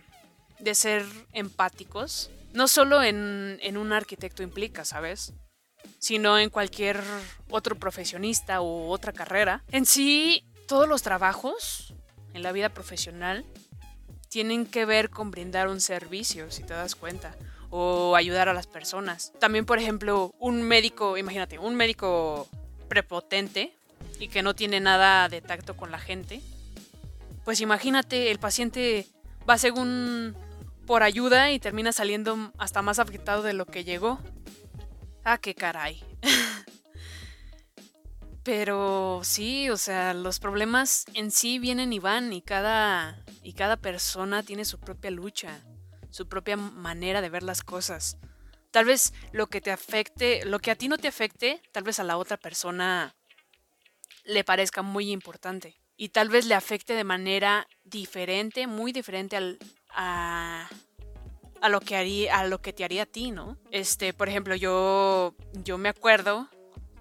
de 0.60 0.75
ser 0.75 1.05
empáticos, 1.34 2.31
no 2.53 2.69
solo 2.69 3.03
en, 3.03 3.60
en 3.62 3.75
un 3.75 3.91
arquitecto 3.91 4.43
implica, 4.43 4.86
¿sabes? 4.86 5.34
Sino 5.99 6.37
en 6.39 6.49
cualquier 6.49 7.01
otro 7.49 7.75
profesionista 7.75 8.61
o 8.61 8.89
otra 8.89 9.13
carrera. 9.13 9.63
En 9.71 9.85
sí, 9.85 10.45
todos 10.67 10.87
los 10.87 11.01
trabajos 11.01 11.93
en 12.33 12.43
la 12.43 12.51
vida 12.51 12.69
profesional 12.69 13.45
tienen 14.29 14.65
que 14.65 14.85
ver 14.85 15.09
con 15.09 15.31
brindar 15.31 15.67
un 15.67 15.79
servicio, 15.79 16.51
si 16.51 16.63
te 16.63 16.73
das 16.73 16.95
cuenta, 16.95 17.35
o 17.69 18.15
ayudar 18.15 18.49
a 18.49 18.53
las 18.53 18.67
personas. 18.67 19.31
También, 19.39 19.65
por 19.65 19.79
ejemplo, 19.79 20.33
un 20.39 20.61
médico, 20.61 21.17
imagínate, 21.17 21.57
un 21.57 21.75
médico 21.75 22.47
prepotente 22.89 23.73
y 24.19 24.27
que 24.27 24.43
no 24.43 24.53
tiene 24.53 24.79
nada 24.79 25.29
de 25.29 25.41
tacto 25.41 25.77
con 25.77 25.91
la 25.91 25.99
gente, 25.99 26.41
pues 27.45 27.61
imagínate, 27.61 28.31
el 28.31 28.39
paciente 28.39 29.07
va 29.47 29.57
según 29.57 30.35
por 30.87 31.03
ayuda 31.03 31.51
y 31.51 31.59
termina 31.59 31.91
saliendo 31.91 32.51
hasta 32.57 32.81
más 32.81 32.99
afectado 32.99 33.43
de 33.43 33.53
lo 33.53 33.65
que 33.65 33.83
llegó. 33.83 34.19
Ah, 35.25 35.38
qué 35.38 35.53
caray. 35.53 36.01
Pero 38.43 39.19
sí, 39.23 39.69
o 39.69 39.75
sea, 39.75 40.13
los 40.13 40.39
problemas 40.39 41.05
en 41.13 41.31
sí 41.31 41.59
vienen 41.59 41.91
y 41.91 41.99
van 41.99 42.31
y 42.31 42.41
cada 42.41 43.21
y 43.43 43.53
cada 43.53 43.75
persona 43.75 44.43
tiene 44.43 44.63
su 44.63 44.79
propia 44.79 45.11
lucha, 45.11 45.59
su 46.09 46.29
propia 46.29 46.55
manera 46.55 47.19
de 47.21 47.29
ver 47.29 47.43
las 47.43 47.61
cosas 47.61 48.17
tal 48.75 48.83
vez 48.83 49.13
lo 49.31 49.47
que 49.47 49.61
te 49.61 49.71
afecte, 49.71 50.43
lo 50.43 50.59
que 50.59 50.69
a 50.69 50.75
ti 50.75 50.89
no 50.89 50.97
te 50.97 51.07
afecte, 51.07 51.61
tal 51.71 51.83
vez 51.83 51.97
a 52.01 52.03
la 52.03 52.17
otra 52.17 52.35
persona 52.35 53.15
le 54.25 54.43
parezca 54.43 54.81
muy 54.81 55.11
importante. 55.11 55.77
Y 55.95 56.09
tal 56.09 56.27
vez 56.27 56.45
le 56.45 56.55
afecte 56.55 56.93
de 56.93 57.05
manera 57.05 57.69
diferente, 57.85 58.67
muy 58.67 58.91
diferente 58.91 59.38
al, 59.38 59.59
a, 59.91 60.67
a, 61.65 61.69
lo 61.69 61.82
que 61.82 61.95
haría, 61.95 62.39
a 62.39 62.47
lo 62.47 62.62
que 62.62 62.73
te 62.73 62.84
haría 62.84 63.04
a 63.04 63.06
ti, 63.06 63.32
¿no? 63.32 63.58
Este, 63.71 64.13
por 64.13 64.30
ejemplo, 64.30 64.56
yo, 64.56 65.36
yo 65.63 65.78
me 65.78 65.89
acuerdo 65.89 66.47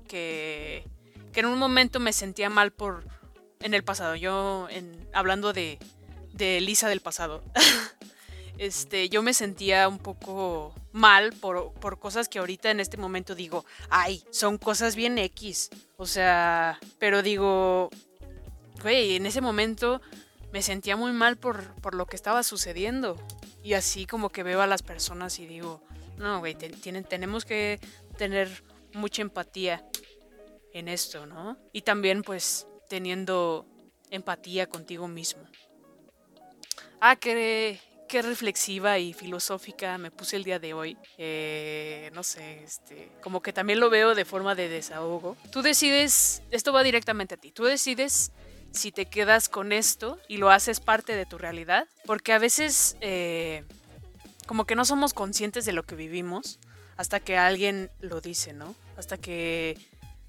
que, 0.08 0.84
que 1.32 1.40
en 1.40 1.46
un 1.46 1.58
momento 1.58 2.00
me 2.00 2.12
sentía 2.12 2.48
mal 2.48 2.72
por 2.72 3.04
en 3.60 3.74
el 3.74 3.84
pasado. 3.84 4.14
Yo, 4.14 4.68
en, 4.70 5.08
hablando 5.12 5.52
de, 5.52 5.78
de 6.32 6.60
Lisa 6.60 6.88
del 6.88 7.00
pasado. 7.00 7.42
este, 8.58 9.08
yo 9.08 9.22
me 9.22 9.34
sentía 9.34 9.88
un 9.88 9.98
poco 9.98 10.74
mal 10.92 11.32
por, 11.32 11.72
cosas 11.98 12.28
que 12.28 12.38
ahorita 12.38 12.70
en 12.70 12.80
este 12.80 12.96
momento 12.96 13.34
digo, 13.34 13.64
ay, 13.90 14.24
son 14.30 14.58
cosas 14.58 14.96
bien 14.96 15.18
X. 15.18 15.70
O 15.96 16.06
sea, 16.06 16.78
pero 16.98 17.22
digo, 17.22 17.90
güey, 18.82 19.16
en 19.16 19.26
ese 19.26 19.40
momento 19.40 20.00
me 20.52 20.62
sentía 20.62 20.96
muy 20.96 21.12
mal 21.12 21.36
por, 21.36 21.64
por 21.80 21.94
lo 21.94 22.06
que 22.06 22.16
estaba 22.16 22.42
sucediendo. 22.42 23.16
Y 23.64 23.72
así 23.72 24.06
como 24.06 24.28
que 24.28 24.42
veo 24.42 24.60
a 24.60 24.66
las 24.66 24.82
personas 24.82 25.38
y 25.38 25.46
digo, 25.46 25.82
no, 26.18 26.38
güey, 26.38 26.54
tenemos 26.54 27.46
que 27.46 27.80
tener 28.18 28.62
mucha 28.92 29.22
empatía 29.22 29.84
en 30.72 30.86
esto, 30.88 31.24
¿no? 31.24 31.56
Y 31.72 31.80
también 31.80 32.22
pues 32.22 32.66
teniendo 32.90 33.66
empatía 34.10 34.68
contigo 34.68 35.08
mismo. 35.08 35.42
Ah, 37.00 37.16
que 37.16 37.80
qué 38.06 38.22
reflexiva 38.22 38.98
y 38.98 39.12
filosófica 39.12 39.98
me 39.98 40.10
puse 40.10 40.36
el 40.36 40.44
día 40.44 40.58
de 40.58 40.74
hoy. 40.74 40.96
Eh, 41.16 42.10
no 42.12 42.22
sé, 42.22 42.62
este, 42.62 43.10
como 43.22 43.40
que 43.40 43.52
también 43.52 43.80
lo 43.80 43.90
veo 43.90 44.14
de 44.14 44.24
forma 44.24 44.54
de 44.54 44.68
desahogo. 44.68 45.36
Tú 45.50 45.62
decides, 45.62 46.42
esto 46.50 46.72
va 46.72 46.82
directamente 46.82 47.34
a 47.34 47.38
ti, 47.38 47.50
tú 47.50 47.64
decides 47.64 48.30
si 48.74 48.92
te 48.92 49.06
quedas 49.06 49.48
con 49.48 49.72
esto 49.72 50.18
y 50.28 50.36
lo 50.36 50.50
haces 50.50 50.80
parte 50.80 51.16
de 51.16 51.26
tu 51.26 51.38
realidad, 51.38 51.86
porque 52.06 52.32
a 52.32 52.38
veces 52.38 52.96
eh, 53.00 53.64
como 54.46 54.66
que 54.66 54.74
no 54.74 54.84
somos 54.84 55.14
conscientes 55.14 55.64
de 55.64 55.72
lo 55.72 55.84
que 55.84 55.94
vivimos 55.94 56.58
hasta 56.96 57.20
que 57.20 57.36
alguien 57.36 57.90
lo 58.00 58.20
dice, 58.20 58.52
¿no? 58.52 58.74
Hasta 58.96 59.16
que 59.16 59.78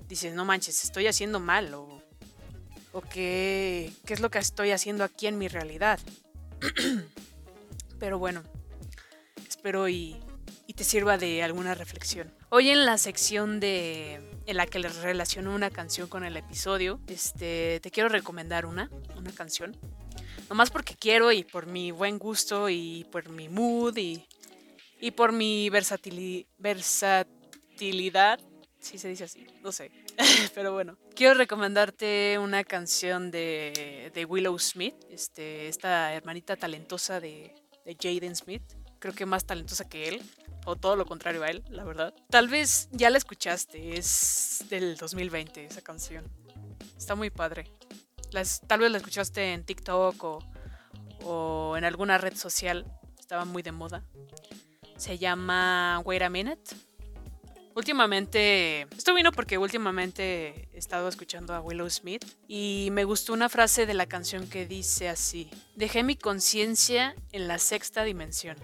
dices, 0.07 0.33
no 0.33 0.45
manches, 0.45 0.83
estoy 0.83 1.07
haciendo 1.07 1.39
mal 1.39 1.73
o, 1.73 2.01
o 2.93 3.01
qué, 3.01 3.91
qué 4.05 4.13
es 4.13 4.19
lo 4.19 4.29
que 4.29 4.39
estoy 4.39 4.71
haciendo 4.71 5.03
aquí 5.03 5.27
en 5.27 5.37
mi 5.37 5.47
realidad. 5.47 5.99
Pero 7.99 8.19
bueno, 8.19 8.43
espero 9.47 9.89
y, 9.89 10.15
te 10.75 10.83
sirva 10.83 11.17
de 11.17 11.41
alguna 11.41 11.73
reflexión. 11.73 12.33
Hoy 12.49 12.69
en 12.69 12.85
la 12.85 12.97
sección 12.97 13.59
de 13.59 14.21
en 14.45 14.57
la 14.57 14.67
que 14.67 14.79
les 14.79 14.97
relaciono 14.97 15.55
una 15.55 15.71
canción 15.71 16.07
con 16.07 16.23
el 16.23 16.37
episodio, 16.37 16.99
este, 17.07 17.79
te 17.81 17.89
quiero 17.89 18.09
recomendar 18.09 18.67
una, 18.67 18.91
una 19.15 19.31
canción. 19.31 19.75
Nomás 20.49 20.69
porque 20.69 20.95
quiero 20.95 21.31
y 21.31 21.43
por 21.43 21.65
mi 21.65 21.89
buen 21.91 22.19
gusto 22.19 22.69
y 22.69 23.07
por 23.11 23.29
mi 23.29 23.49
mood 23.49 23.97
y, 23.97 24.23
y 24.99 25.09
por 25.11 25.31
mi 25.31 25.69
versatilidad, 25.71 28.39
si 28.79 28.99
se 28.99 29.07
dice 29.07 29.23
así, 29.23 29.47
no 29.63 29.71
sé. 29.71 29.89
Pero 30.53 30.73
bueno, 30.73 30.95
quiero 31.15 31.33
recomendarte 31.33 32.37
una 32.39 32.63
canción 32.63 33.31
de, 33.31 34.11
de 34.13 34.25
Willow 34.25 34.59
Smith, 34.59 34.93
este, 35.09 35.67
esta 35.67 36.13
hermanita 36.13 36.55
talentosa 36.55 37.19
de, 37.19 37.55
de 37.83 37.97
Jaden 37.99 38.35
Smith. 38.35 38.61
Creo 38.99 39.15
que 39.15 39.25
más 39.25 39.45
talentosa 39.45 39.89
que 39.89 40.07
él, 40.07 40.21
o 40.65 40.75
todo 40.75 40.95
lo 40.95 41.05
contrario 41.05 41.43
a 41.43 41.47
él, 41.47 41.63
la 41.69 41.83
verdad. 41.83 42.13
Tal 42.29 42.47
vez 42.47 42.89
ya 42.91 43.09
la 43.09 43.17
escuchaste, 43.17 43.97
es 43.97 44.65
del 44.69 44.97
2020 44.97 45.65
esa 45.65 45.81
canción. 45.81 46.25
Está 46.97 47.15
muy 47.15 47.29
padre. 47.29 47.71
Las, 48.31 48.61
tal 48.67 48.81
vez 48.81 48.91
la 48.91 48.97
escuchaste 48.97 49.53
en 49.53 49.63
TikTok 49.63 50.23
o, 50.23 50.39
o 51.23 51.77
en 51.77 51.85
alguna 51.85 52.17
red 52.17 52.35
social. 52.35 52.85
Estaba 53.19 53.45
muy 53.45 53.63
de 53.63 53.71
moda. 53.71 54.03
Se 54.97 55.17
llama 55.17 56.01
Wait 56.03 56.21
a 56.21 56.29
Minute. 56.29 56.75
Últimamente, 57.75 58.83
esto 58.95 59.13
vino 59.13 59.33
porque 59.33 59.57
últimamente 59.57 60.69
he 60.71 60.77
estado 60.77 61.09
escuchando 61.09 61.53
a 61.53 61.59
Willow 61.59 61.89
Smith 61.89 62.23
y 62.47 62.87
me 62.93 63.03
gustó 63.03 63.33
una 63.33 63.49
frase 63.49 63.85
de 63.85 63.93
la 63.93 64.05
canción 64.05 64.47
que 64.47 64.65
dice 64.65 65.09
así, 65.09 65.49
dejé 65.75 66.01
mi 66.01 66.15
conciencia 66.15 67.15
en 67.33 67.49
la 67.49 67.59
sexta 67.59 68.05
dimensión. 68.05 68.55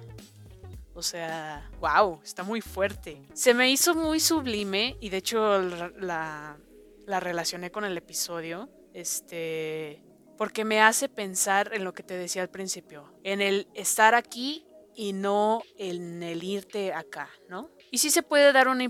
O 0.93 1.01
sea, 1.01 1.69
wow, 1.79 2.19
está 2.23 2.43
muy 2.43 2.61
fuerte. 2.61 3.21
Se 3.33 3.53
me 3.53 3.69
hizo 3.69 3.95
muy 3.95 4.19
sublime 4.19 4.97
y 4.99 5.09
de 5.09 5.17
hecho 5.17 5.59
la, 5.59 6.57
la 7.05 7.19
relacioné 7.19 7.71
con 7.71 7.85
el 7.85 7.97
episodio. 7.97 8.69
Este, 8.93 10.03
porque 10.37 10.65
me 10.65 10.81
hace 10.81 11.07
pensar 11.07 11.71
en 11.73 11.83
lo 11.83 11.93
que 11.93 12.03
te 12.03 12.15
decía 12.15 12.41
al 12.41 12.49
principio, 12.49 13.13
en 13.23 13.41
el 13.41 13.67
estar 13.75 14.15
aquí 14.15 14.65
y 14.95 15.13
no 15.13 15.61
en 15.77 16.23
el 16.23 16.43
irte 16.43 16.93
acá, 16.93 17.29
¿no? 17.47 17.69
Y 17.91 17.99
sí 17.99 18.09
se 18.09 18.23
puede 18.23 18.51
dar 18.51 18.67
una, 18.67 18.87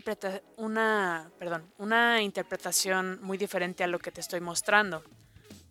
una, 0.57 1.31
perdón, 1.37 1.71
una 1.77 2.21
interpretación 2.21 3.19
muy 3.21 3.37
diferente 3.37 3.83
a 3.83 3.87
lo 3.87 3.99
que 3.99 4.11
te 4.11 4.21
estoy 4.21 4.39
mostrando. 4.39 5.03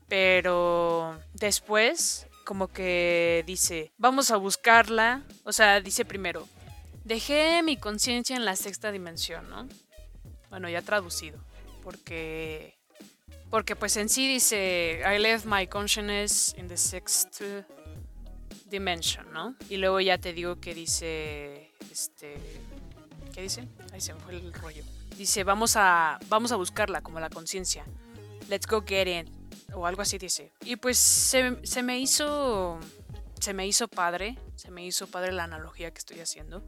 Pero 0.08 1.18
después, 1.32 2.26
como 2.44 2.68
que 2.68 3.44
dice, 3.46 3.92
vamos 3.98 4.30
a 4.30 4.36
buscarla. 4.36 5.22
O 5.44 5.52
sea, 5.52 5.80
dice 5.80 6.04
primero, 6.04 6.48
dejé 7.04 7.62
mi 7.62 7.76
conciencia 7.76 8.36
en 8.36 8.44
la 8.44 8.56
sexta 8.56 8.92
dimensión, 8.92 9.48
¿no? 9.48 9.68
Bueno, 10.48 10.68
ya 10.68 10.82
traducido. 10.82 11.38
Porque, 11.82 12.76
porque 13.50 13.76
pues 13.76 13.96
en 13.96 14.08
sí 14.08 14.28
dice, 14.28 15.02
I 15.04 15.18
left 15.18 15.46
my 15.46 15.66
consciousness 15.66 16.54
in 16.58 16.68
the 16.68 16.76
sixth 16.76 17.42
dimension, 18.66 19.32
¿no? 19.32 19.54
Y 19.68 19.76
luego 19.76 20.00
ya 20.00 20.18
te 20.18 20.32
digo 20.32 20.60
que 20.60 20.74
dice, 20.74 21.70
este, 21.90 22.36
¿Qué 23.32 23.42
dice? 23.42 23.68
Ahí 23.92 24.00
se 24.00 24.12
me 24.14 24.20
fue 24.20 24.36
el 24.36 24.52
rollo. 24.52 24.82
Dice, 25.16 25.44
vamos 25.44 25.76
a, 25.76 26.18
vamos 26.28 26.52
a 26.52 26.56
buscarla 26.56 27.00
como 27.00 27.20
la 27.20 27.30
conciencia. 27.30 27.84
Let's 28.48 28.66
go 28.66 28.82
get 28.84 29.06
it. 29.06 29.39
O 29.74 29.86
algo 29.86 30.02
así 30.02 30.18
dice. 30.18 30.52
Y 30.64 30.76
pues 30.76 30.98
se, 30.98 31.58
se, 31.64 31.82
me 31.82 31.98
hizo. 31.98 32.78
Se 33.40 33.54
me 33.54 33.66
hizo 33.66 33.88
padre. 33.88 34.38
Se 34.56 34.70
me 34.70 34.84
hizo 34.84 35.06
padre 35.06 35.32
la 35.32 35.44
analogía 35.44 35.90
que 35.90 35.98
estoy 35.98 36.20
haciendo. 36.20 36.62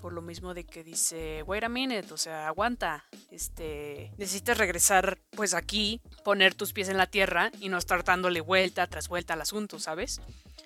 Por 0.00 0.12
lo 0.12 0.22
mismo 0.22 0.54
de 0.54 0.64
que 0.64 0.82
dice, 0.82 1.42
wait 1.42 1.64
a 1.64 1.68
minute, 1.68 2.12
o 2.12 2.16
sea, 2.16 2.48
aguanta. 2.48 3.04
Este. 3.30 4.12
Necesitas 4.16 4.58
regresar, 4.58 5.18
pues 5.32 5.54
aquí, 5.54 6.00
poner 6.24 6.54
tus 6.54 6.72
pies 6.72 6.88
en 6.88 6.96
la 6.96 7.06
tierra 7.06 7.50
y 7.60 7.68
no 7.68 7.78
estar 7.78 8.04
dándole 8.04 8.40
vuelta 8.40 8.86
tras 8.86 9.08
vuelta 9.08 9.34
al 9.34 9.42
asunto, 9.42 9.78
¿sabes? 9.78 10.20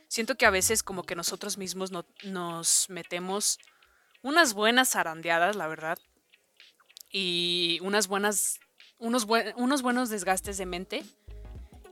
Siento 0.09 0.37
que 0.37 0.47
a 0.47 0.51
veces 0.51 0.83
como 0.83 1.03
que 1.03 1.17
nosotros 1.17 1.59
mismos 1.59 1.91
no, 1.91 2.05
nos 2.25 2.89
metemos 2.89 3.59
unas 4.23 4.55
buenas 4.55 4.91
zarandeadas, 4.91 5.57
la 5.57 5.67
verdad. 5.67 5.99
Y 7.11 7.79
unas 7.83 8.09
buenas, 8.09 8.61
unos, 8.99 9.27
unos 9.57 9.83
buenos 9.83 10.11
desgastes 10.11 10.59
de 10.59 10.67
mente 10.67 11.05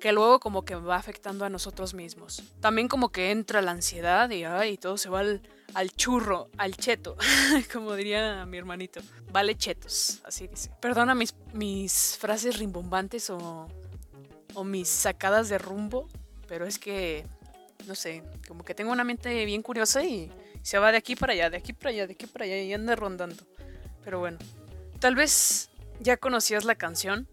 que 0.02 0.10
luego 0.10 0.40
como 0.40 0.64
que 0.64 0.74
va 0.74 0.96
afectando 0.96 1.44
a 1.44 1.48
nosotros 1.48 1.94
mismos. 1.94 2.42
También 2.58 2.88
como 2.88 3.10
que 3.10 3.30
entra 3.30 3.62
la 3.62 3.70
ansiedad 3.70 4.28
y, 4.30 4.42
ay, 4.42 4.76
todo 4.76 4.98
se 4.98 5.08
va 5.08 5.20
al, 5.20 5.90
churro, 5.92 6.48
al 6.58 6.76
cheto, 6.76 7.16
como 7.72 7.94
diría 7.94 8.44
mi 8.44 8.58
hermanito. 8.58 9.00
Vale 9.30 9.56
chetos, 9.56 10.20
así 10.24 10.48
dice. 10.48 10.72
Perdona 10.80 11.14
mis, 11.14 11.36
mis 11.52 12.18
frases 12.18 12.58
rimbombantes 12.58 13.30
o, 13.30 13.68
o 14.54 14.64
mis 14.64 14.88
sacadas 14.88 15.48
de 15.48 15.58
rumbo, 15.58 16.08
pero 16.48 16.66
es 16.66 16.80
que, 16.80 17.24
no 17.86 17.94
sé, 17.94 18.24
como 18.48 18.64
que 18.64 18.74
tengo 18.74 18.90
una 18.90 19.04
mente 19.04 19.44
bien 19.44 19.62
curiosa 19.62 20.02
y 20.02 20.32
se 20.62 20.80
va 20.80 20.90
de 20.90 20.98
aquí 20.98 21.14
para 21.14 21.32
allá, 21.32 21.48
de 21.48 21.58
aquí 21.58 21.74
para 21.74 21.90
allá, 21.90 22.08
de 22.08 22.14
aquí 22.14 22.26
para 22.26 22.44
allá 22.44 22.60
y 22.60 22.72
anda 22.72 22.96
rondando. 22.96 23.44
Pero 24.02 24.18
bueno, 24.18 24.38
tal 24.98 25.14
vez 25.14 25.70
ya 26.00 26.16
conocías 26.16 26.64
la 26.64 26.74
canción, 26.74 27.28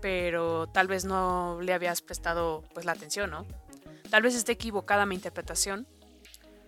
pero 0.00 0.66
tal 0.68 0.86
vez 0.88 1.04
no 1.04 1.58
le 1.60 1.72
habías 1.72 2.02
prestado 2.02 2.62
pues 2.74 2.86
la 2.86 2.92
atención, 2.92 3.30
¿no? 3.30 3.46
Tal 4.10 4.22
vez 4.22 4.34
esté 4.34 4.52
equivocada 4.52 5.06
mi 5.06 5.14
interpretación, 5.14 5.86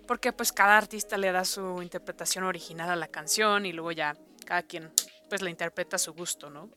porque 0.07 0.33
pues 0.33 0.53
cada 0.53 0.77
artista 0.77 1.17
le 1.17 1.31
da 1.33 1.45
su 1.45 1.83
interpretación 1.83 2.45
original 2.45 2.91
a 2.91 2.97
la 2.97 3.09
canción 3.09 3.67
y 3.67 3.73
luego 3.73 3.93
ya 3.93 4.17
cada 4.45 4.63
quien 4.63 4.91
pues 5.29 5.43
la 5.43 5.51
interpreta 5.51 5.97
a 5.97 5.99
su 5.99 6.15
gusto, 6.15 6.51
¿no? 6.51 6.71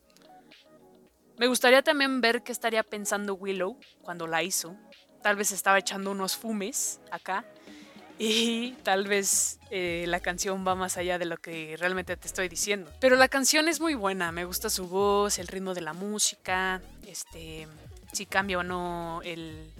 Me 1.38 1.46
gustaría 1.46 1.82
también 1.82 2.20
ver 2.20 2.42
qué 2.42 2.52
estaría 2.52 2.82
pensando 2.82 3.34
Willow 3.34 3.78
cuando 4.02 4.26
la 4.26 4.42
hizo. 4.42 4.76
Tal 5.22 5.36
vez 5.36 5.50
estaba 5.50 5.78
echando 5.78 6.10
unos 6.10 6.36
fumes 6.36 7.00
acá 7.10 7.44
y 8.18 8.72
tal 8.82 9.06
vez 9.06 9.58
eh, 9.70 10.04
la 10.06 10.20
canción 10.20 10.66
va 10.66 10.74
más 10.74 10.96
allá 10.96 11.18
de 11.18 11.24
lo 11.24 11.36
que 11.36 11.76
realmente 11.78 12.16
te 12.16 12.26
estoy 12.26 12.48
diciendo. 12.48 12.90
Pero 13.00 13.16
la 13.16 13.28
canción 13.28 13.68
es 13.68 13.80
muy 13.80 13.94
buena, 13.94 14.32
me 14.32 14.44
gusta 14.44 14.70
su 14.70 14.88
voz, 14.88 15.38
el 15.38 15.48
ritmo 15.48 15.74
de 15.74 15.80
la 15.80 15.92
música, 15.92 16.80
este, 17.06 17.66
si 18.12 18.26
cambia 18.26 18.58
o 18.58 18.62
no 18.62 19.20
el, 19.24 19.72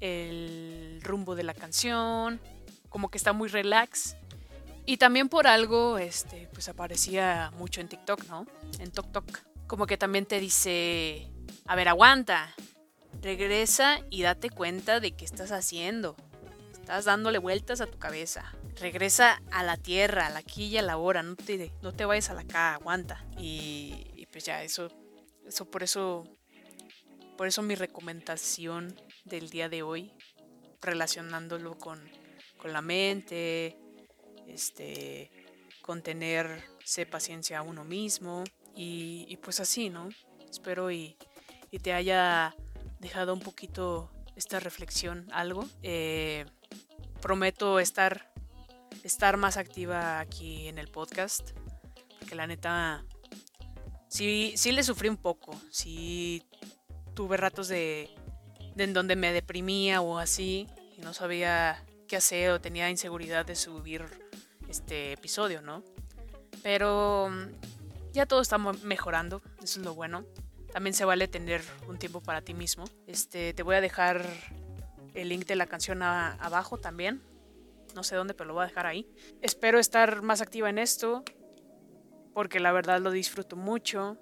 el 0.00 1.00
rumbo 1.02 1.34
de 1.34 1.42
la 1.42 1.54
canción, 1.54 2.40
como 2.88 3.10
que 3.10 3.18
está 3.18 3.32
muy 3.32 3.48
relax. 3.48 4.16
Y 4.84 4.98
también 4.98 5.28
por 5.28 5.48
algo, 5.48 5.98
este, 5.98 6.48
pues 6.52 6.68
aparecía 6.68 7.50
mucho 7.58 7.80
en 7.80 7.88
TikTok, 7.88 8.24
¿no? 8.28 8.46
En 8.78 8.92
TokTok. 8.92 9.40
Como 9.66 9.86
que 9.86 9.96
también 9.96 10.26
te 10.26 10.38
dice, 10.38 11.28
a 11.66 11.74
ver, 11.74 11.88
aguanta, 11.88 12.54
regresa 13.20 14.00
y 14.10 14.22
date 14.22 14.48
cuenta 14.48 15.00
de 15.00 15.10
qué 15.10 15.24
estás 15.24 15.50
haciendo. 15.50 16.14
Estás 16.86 17.04
dándole 17.04 17.38
vueltas 17.38 17.80
a 17.80 17.88
tu 17.88 17.98
cabeza. 17.98 18.54
Regresa 18.76 19.42
a 19.50 19.64
la 19.64 19.76
tierra, 19.76 20.28
a 20.28 20.30
la 20.30 20.38
aquí 20.38 20.66
y 20.66 20.76
a 20.78 20.82
la 20.82 20.98
hora. 20.98 21.24
No 21.24 21.34
te, 21.34 21.72
no 21.82 21.92
te 21.92 22.04
vayas 22.04 22.30
a 22.30 22.34
la 22.34 22.42
acá, 22.42 22.74
aguanta. 22.74 23.26
Y, 23.36 24.24
pues 24.30 24.44
ya, 24.44 24.62
eso, 24.62 24.92
eso 25.44 25.64
por 25.64 25.82
eso, 25.82 26.22
por 27.36 27.48
eso 27.48 27.62
mi 27.62 27.74
recomendación 27.74 28.94
del 29.24 29.50
día 29.50 29.68
de 29.68 29.82
hoy, 29.82 30.12
relacionándolo 30.80 31.76
con, 31.76 32.08
con 32.56 32.72
la 32.72 32.82
mente, 32.82 33.76
este, 34.46 35.32
con 35.82 36.02
tenerse 36.02 37.04
paciencia 37.04 37.58
a 37.58 37.62
uno 37.62 37.82
mismo. 37.82 38.44
Y, 38.76 39.36
pues 39.42 39.58
así, 39.58 39.90
¿no? 39.90 40.08
Espero 40.48 40.92
y, 40.92 41.16
y 41.72 41.80
te 41.80 41.92
haya 41.92 42.54
dejado 43.00 43.34
un 43.34 43.40
poquito 43.40 44.08
esta 44.36 44.60
reflexión, 44.60 45.26
algo. 45.32 45.68
Eh, 45.82 46.44
prometo 47.20 47.80
estar, 47.80 48.32
estar 49.04 49.36
más 49.36 49.56
activa 49.56 50.20
aquí 50.20 50.68
en 50.68 50.78
el 50.78 50.88
podcast. 50.88 51.50
Porque 52.18 52.34
la 52.34 52.46
neta, 52.46 53.04
sí, 54.08 54.54
sí 54.56 54.72
le 54.72 54.82
sufrí 54.82 55.08
un 55.08 55.16
poco. 55.16 55.54
Sí 55.70 56.42
tuve 57.14 57.36
ratos 57.36 57.68
de, 57.68 58.10
en 58.76 58.92
donde 58.92 59.16
me 59.16 59.32
deprimía 59.32 60.00
o 60.00 60.18
así. 60.18 60.66
Y 60.96 61.00
no 61.00 61.12
sabía 61.12 61.84
qué 62.06 62.16
hacer 62.16 62.50
o 62.50 62.60
tenía 62.60 62.90
inseguridad 62.90 63.44
de 63.44 63.56
subir 63.56 64.04
este 64.68 65.12
episodio, 65.12 65.62
¿no? 65.62 65.82
Pero 66.62 67.30
ya 68.12 68.26
todo 68.26 68.40
está 68.40 68.58
mejorando, 68.58 69.42
eso 69.62 69.80
es 69.80 69.84
lo 69.84 69.94
bueno. 69.94 70.24
También 70.72 70.94
se 70.94 71.04
vale 71.04 71.28
tener 71.28 71.62
un 71.88 71.98
tiempo 71.98 72.20
para 72.20 72.42
ti 72.42 72.54
mismo. 72.54 72.84
Este, 73.06 73.54
te 73.54 73.62
voy 73.62 73.76
a 73.76 73.80
dejar 73.80 74.26
el 75.16 75.30
link 75.30 75.46
de 75.46 75.56
la 75.56 75.66
canción 75.66 76.02
abajo 76.02 76.78
también. 76.78 77.22
No 77.94 78.04
sé 78.04 78.14
dónde, 78.14 78.34
pero 78.34 78.48
lo 78.48 78.54
voy 78.54 78.64
a 78.64 78.68
dejar 78.68 78.86
ahí. 78.86 79.08
Espero 79.40 79.78
estar 79.78 80.22
más 80.22 80.42
activa 80.42 80.68
en 80.68 80.78
esto, 80.78 81.24
porque 82.34 82.60
la 82.60 82.72
verdad 82.72 83.00
lo 83.00 83.10
disfruto 83.10 83.56
mucho. 83.56 84.18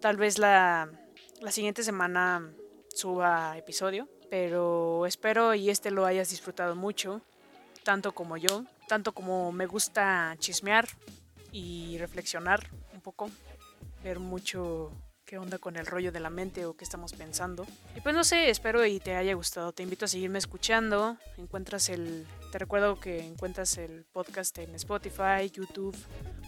Tal 0.00 0.16
vez 0.16 0.38
la, 0.38 0.88
la 1.40 1.50
siguiente 1.50 1.82
semana 1.82 2.52
suba 2.94 3.58
episodio, 3.58 4.08
pero 4.30 5.06
espero 5.06 5.54
y 5.54 5.70
este 5.70 5.90
lo 5.90 6.06
hayas 6.06 6.30
disfrutado 6.30 6.76
mucho, 6.76 7.20
tanto 7.82 8.12
como 8.12 8.36
yo, 8.36 8.64
tanto 8.86 9.12
como 9.12 9.50
me 9.50 9.66
gusta 9.66 10.36
chismear 10.38 10.86
y 11.50 11.98
reflexionar 11.98 12.70
un 12.94 13.00
poco, 13.00 13.30
ver 14.04 14.20
mucho 14.20 14.92
qué 15.28 15.36
onda 15.36 15.58
con 15.58 15.76
el 15.76 15.84
rollo 15.84 16.10
de 16.10 16.20
la 16.20 16.30
mente 16.30 16.64
o 16.64 16.74
qué 16.74 16.84
estamos 16.84 17.12
pensando. 17.12 17.66
Y 17.94 18.00
pues 18.00 18.14
no 18.14 18.24
sé, 18.24 18.48
espero 18.48 18.86
y 18.86 18.98
te 18.98 19.14
haya 19.14 19.34
gustado. 19.34 19.72
Te 19.72 19.82
invito 19.82 20.06
a 20.06 20.08
seguirme 20.08 20.38
escuchando. 20.38 21.18
Encuentras 21.36 21.90
el. 21.90 22.26
Te 22.50 22.58
recuerdo 22.58 22.98
que 22.98 23.20
encuentras 23.20 23.76
el 23.76 24.06
podcast 24.10 24.56
en 24.56 24.74
Spotify, 24.74 25.50
YouTube, 25.52 25.94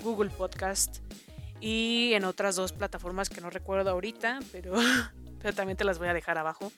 Google 0.03 0.31
Podcast 0.31 1.01
y 1.61 2.14
en 2.14 2.25
otras 2.25 2.57
dos 2.57 2.73
plataformas 2.73 3.29
que 3.29 3.43
no 3.43 3.51
recuerdo 3.51 3.90
ahorita, 3.90 4.40
pero, 4.51 4.75
pero 5.43 5.55
también 5.55 5.77
te 5.77 5.85
las 5.85 5.99
voy 5.99 6.09
a 6.09 6.14
dejar 6.14 6.38
abajo. 6.38 6.73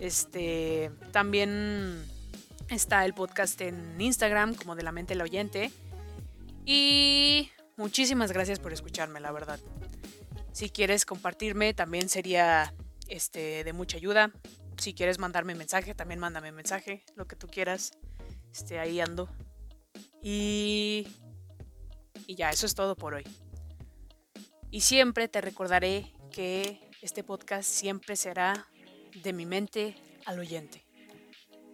Este. 0.00 0.90
También 1.12 2.04
Está 2.68 3.04
el 3.04 3.12
podcast 3.12 3.60
en 3.60 4.00
Instagram 4.00 4.54
como 4.54 4.74
de 4.74 4.82
la 4.82 4.92
mente 4.92 5.12
el 5.12 5.20
oyente. 5.20 5.70
Y 6.64 7.50
muchísimas 7.76 8.32
gracias 8.32 8.58
por 8.58 8.72
escucharme, 8.72 9.20
la 9.20 9.30
verdad. 9.30 9.60
Si 10.52 10.70
quieres 10.70 11.04
compartirme, 11.06 11.74
también 11.74 12.08
sería 12.08 12.74
este, 13.08 13.64
de 13.64 13.72
mucha 13.72 13.96
ayuda. 13.96 14.32
Si 14.78 14.94
quieres 14.94 15.18
mandarme 15.18 15.54
mensaje, 15.54 15.94
también 15.94 16.20
mándame 16.20 16.52
mensaje, 16.52 17.04
lo 17.16 17.26
que 17.26 17.36
tú 17.36 17.48
quieras. 17.48 17.92
Este, 18.52 18.78
ahí 18.78 19.00
ando. 19.00 19.28
Y, 20.22 21.08
y 22.26 22.34
ya, 22.36 22.50
eso 22.50 22.66
es 22.66 22.74
todo 22.74 22.96
por 22.96 23.14
hoy. 23.14 23.24
Y 24.70 24.82
siempre 24.82 25.28
te 25.28 25.40
recordaré 25.40 26.12
que 26.30 26.80
este 27.02 27.24
podcast 27.24 27.68
siempre 27.68 28.16
será 28.16 28.66
de 29.22 29.32
mi 29.32 29.46
mente 29.46 29.96
al 30.24 30.38
oyente. 30.38 30.84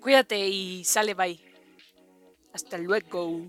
Cuídate 0.00 0.48
y 0.48 0.84
sale 0.84 1.14
bye. 1.14 1.40
Hasta 2.52 2.78
luego. 2.78 3.42